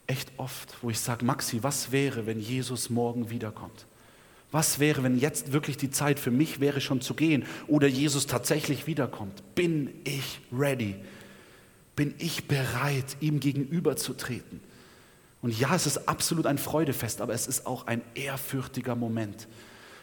[0.07, 3.87] echt oft, wo ich sage, Maxi, was wäre, wenn Jesus morgen wiederkommt?
[4.53, 8.27] Was wäre, wenn jetzt wirklich die Zeit für mich wäre, schon zu gehen oder Jesus
[8.27, 9.43] tatsächlich wiederkommt?
[9.55, 10.97] Bin ich ready?
[11.97, 14.61] Bin ich bereit, ihm gegenüberzutreten?
[15.43, 19.49] Und ja, es ist absolut ein Freudefest, aber es ist auch ein ehrfürchtiger Moment.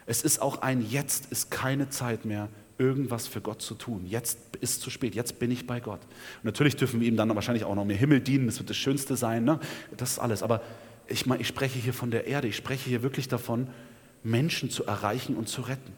[0.06, 4.06] Es ist auch ein Jetzt ist keine Zeit mehr, irgendwas für Gott zu tun.
[4.06, 6.02] Jetzt ist zu spät, jetzt bin ich bei Gott.
[6.02, 8.78] Und natürlich dürfen wir ihm dann wahrscheinlich auch noch mehr Himmel dienen, das wird das
[8.78, 9.60] Schönste sein, ne?
[9.96, 10.44] das ist alles.
[10.44, 10.62] Aber
[11.08, 13.68] ich, meine, ich spreche hier von der Erde, ich spreche hier wirklich davon,
[14.24, 15.92] Menschen zu erreichen und zu retten.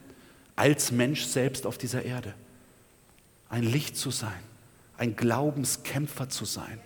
[0.55, 2.33] Als Mensch selbst auf dieser Erde.
[3.49, 4.31] Ein Licht zu sein,
[4.97, 6.79] ein Glaubenskämpfer zu sein.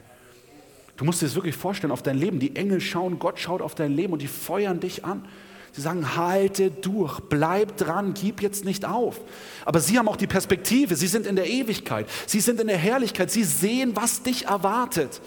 [0.97, 2.39] Du musst dir das wirklich vorstellen auf dein Leben.
[2.39, 5.25] Die Engel schauen, Gott schaut auf dein Leben und die feuern dich an.
[5.71, 9.21] Sie sagen, halte durch, bleib dran, gib jetzt nicht auf.
[9.65, 12.77] Aber sie haben auch die Perspektive, sie sind in der Ewigkeit, sie sind in der
[12.77, 15.21] Herrlichkeit, sie sehen, was dich erwartet.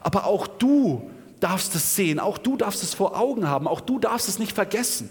[0.00, 3.98] Aber auch du darfst es sehen, auch du darfst es vor Augen haben, auch du
[3.98, 5.10] darfst es nicht vergessen,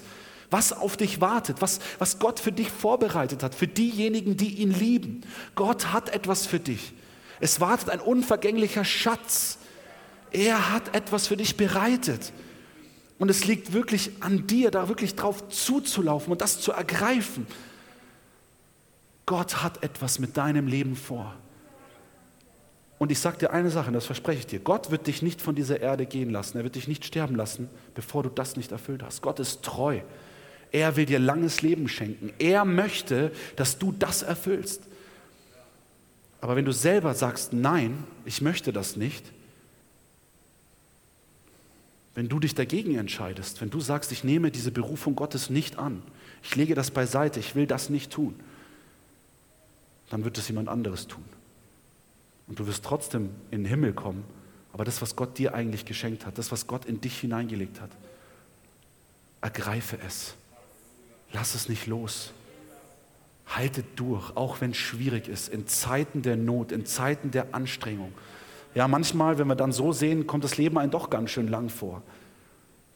[0.50, 4.72] was auf dich wartet, was, was Gott für dich vorbereitet hat, für diejenigen, die ihn
[4.72, 5.22] lieben.
[5.56, 6.94] Gott hat etwas für dich.
[7.40, 9.58] Es wartet ein unvergänglicher Schatz.
[10.32, 12.32] Er hat etwas für dich bereitet.
[13.18, 17.48] Und es liegt wirklich an dir, da wirklich drauf zuzulaufen und das zu ergreifen.
[19.26, 21.36] Gott hat etwas mit deinem Leben vor.
[22.98, 24.60] Und ich sage dir eine Sache, das verspreche ich dir.
[24.60, 26.58] Gott wird dich nicht von dieser Erde gehen lassen.
[26.58, 29.22] Er wird dich nicht sterben lassen, bevor du das nicht erfüllt hast.
[29.22, 30.00] Gott ist treu.
[30.72, 32.34] Er will dir langes Leben schenken.
[32.40, 34.84] Er möchte, dass du das erfüllst.
[36.42, 39.26] Aber wenn du selber sagst, nein, ich möchte das nicht,
[42.16, 46.02] wenn du dich dagegen entscheidest, wenn du sagst, ich nehme diese Berufung Gottes nicht an,
[46.42, 48.36] ich lege das beiseite, ich will das nicht tun,
[50.10, 51.26] dann wird es jemand anderes tun.
[52.48, 54.24] Und du wirst trotzdem in den Himmel kommen,
[54.72, 57.92] aber das, was Gott dir eigentlich geschenkt hat, das, was Gott in dich hineingelegt hat,
[59.42, 60.36] ergreife es.
[61.34, 62.34] Lass es nicht los.
[63.48, 68.12] haltet durch, auch wenn es schwierig ist, in Zeiten der Not, in Zeiten der Anstrengung.
[68.76, 71.70] Ja, manchmal, wenn wir dann so sehen, kommt das Leben einem doch ganz schön lang
[71.70, 72.04] vor.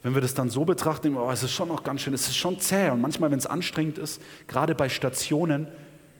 [0.03, 2.37] Wenn wir das dann so betrachten, oh, es ist schon noch ganz schön, es ist
[2.37, 2.89] schon zäh.
[2.89, 5.67] Und manchmal, wenn es anstrengend ist, gerade bei Stationen,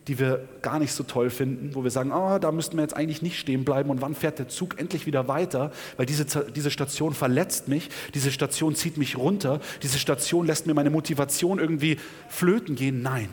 [0.08, 2.96] die wir gar nicht so toll finden, wo wir sagen, oh, da müssten wir jetzt
[2.96, 6.72] eigentlich nicht stehen bleiben und wann fährt der Zug endlich wieder weiter, weil diese, diese
[6.72, 12.00] Station verletzt mich, diese Station zieht mich runter, diese Station lässt mir meine Motivation irgendwie
[12.28, 13.02] flöten gehen.
[13.02, 13.30] Nein,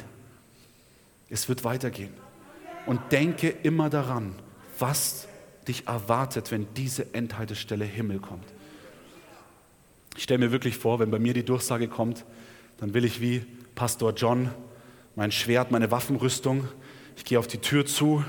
[1.31, 2.13] es wird weitergehen.
[2.85, 4.35] Und denke immer daran,
[4.79, 5.29] was
[5.69, 8.47] dich erwartet, wenn diese Endhaltestelle Himmel kommt.
[10.17, 12.25] Ich stelle mir wirklich vor, wenn bei mir die Durchsage kommt,
[12.79, 13.45] dann will ich wie
[13.75, 14.51] Pastor John
[15.15, 16.69] mein Schwert, meine Waffenrüstung,
[17.17, 18.25] ich gehe auf die Tür zu,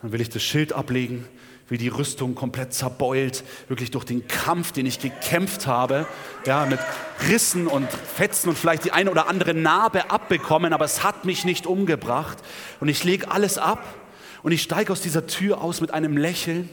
[0.00, 1.26] dann will ich das Schild ablegen,
[1.68, 6.06] wie die Rüstung komplett zerbeult, wirklich durch den Kampf, den ich gekämpft habe,
[6.46, 6.78] ja, mit
[7.28, 11.44] Rissen und Fetzen und vielleicht die eine oder andere Narbe abbekommen, aber es hat mich
[11.44, 12.38] nicht umgebracht.
[12.80, 13.82] Und ich lege alles ab
[14.42, 16.68] und ich steige aus dieser Tür aus mit einem Lächeln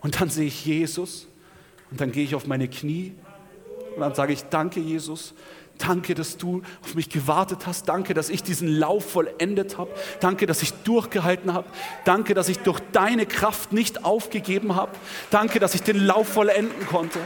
[0.00, 1.26] und dann sehe ich Jesus
[1.90, 3.14] und dann gehe ich auf meine Knie
[3.94, 5.34] und dann sage ich, danke Jesus,
[5.78, 7.88] Danke, dass du auf mich gewartet hast.
[7.88, 9.90] Danke, dass ich diesen Lauf vollendet habe.
[10.20, 11.68] Danke, dass ich durchgehalten habe.
[12.04, 14.92] Danke, dass ich durch deine Kraft nicht aufgegeben habe.
[15.30, 17.20] Danke, dass ich den Lauf vollenden konnte.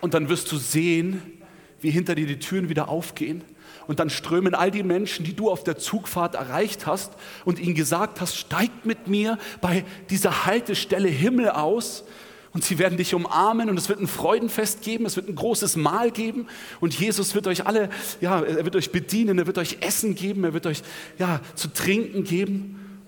[0.00, 1.42] Und dann wirst du sehen,
[1.82, 3.44] wie hinter dir die Türen wieder aufgehen.
[3.90, 7.10] Und dann strömen all die Menschen, die du auf der Zugfahrt erreicht hast
[7.44, 12.04] und ihnen gesagt hast, steigt mit mir bei dieser Haltestelle Himmel aus
[12.52, 15.74] und sie werden dich umarmen und es wird ein Freudenfest geben, es wird ein großes
[15.74, 16.46] Mahl geben
[16.78, 20.44] und Jesus wird euch alle, ja, er wird euch bedienen, er wird euch Essen geben,
[20.44, 20.84] er wird euch,
[21.18, 23.02] ja, zu trinken geben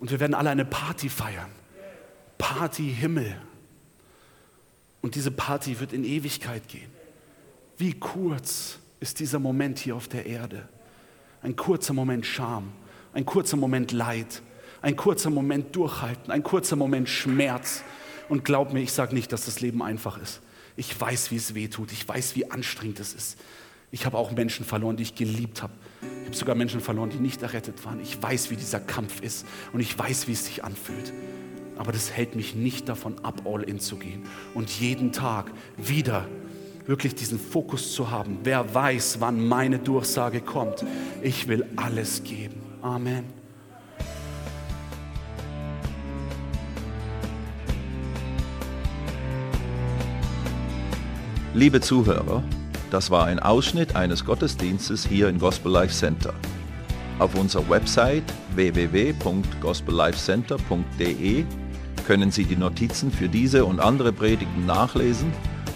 [0.00, 1.52] und wir werden alle eine Party feiern.
[2.38, 3.36] Party Himmel.
[5.00, 6.90] Und diese Party wird in Ewigkeit gehen.
[7.78, 10.68] Wie kurz ist dieser Moment hier auf der Erde?
[11.42, 12.72] Ein kurzer Moment Scham,
[13.12, 14.42] ein kurzer Moment Leid,
[14.80, 17.82] ein kurzer Moment Durchhalten, ein kurzer Moment Schmerz
[18.28, 20.40] und glaub mir, ich sage nicht, dass das Leben einfach ist.
[20.76, 21.92] Ich weiß, wie es weh tut.
[21.92, 23.38] Ich weiß, wie anstrengend es ist.
[23.90, 25.72] Ich habe auch Menschen verloren, die ich geliebt habe.
[26.20, 28.00] Ich habe sogar Menschen verloren, die nicht errettet waren.
[28.00, 31.12] Ich weiß, wie dieser Kampf ist und ich weiß, wie es sich anfühlt.
[31.76, 34.22] Aber das hält mich nicht davon ab, all in zu gehen
[34.54, 36.28] und jeden Tag wieder
[36.86, 38.38] wirklich diesen Fokus zu haben.
[38.44, 40.82] Wer weiß, wann meine Durchsage kommt.
[41.22, 42.62] Ich will alles geben.
[42.82, 43.24] Amen.
[51.54, 52.42] Liebe Zuhörer,
[52.90, 56.32] das war ein Ausschnitt eines Gottesdienstes hier im Gospel Life Center.
[57.18, 58.24] Auf unserer Website
[58.54, 61.44] www.gospellifecenter.de
[62.06, 65.30] können Sie die Notizen für diese und andere Predigten nachlesen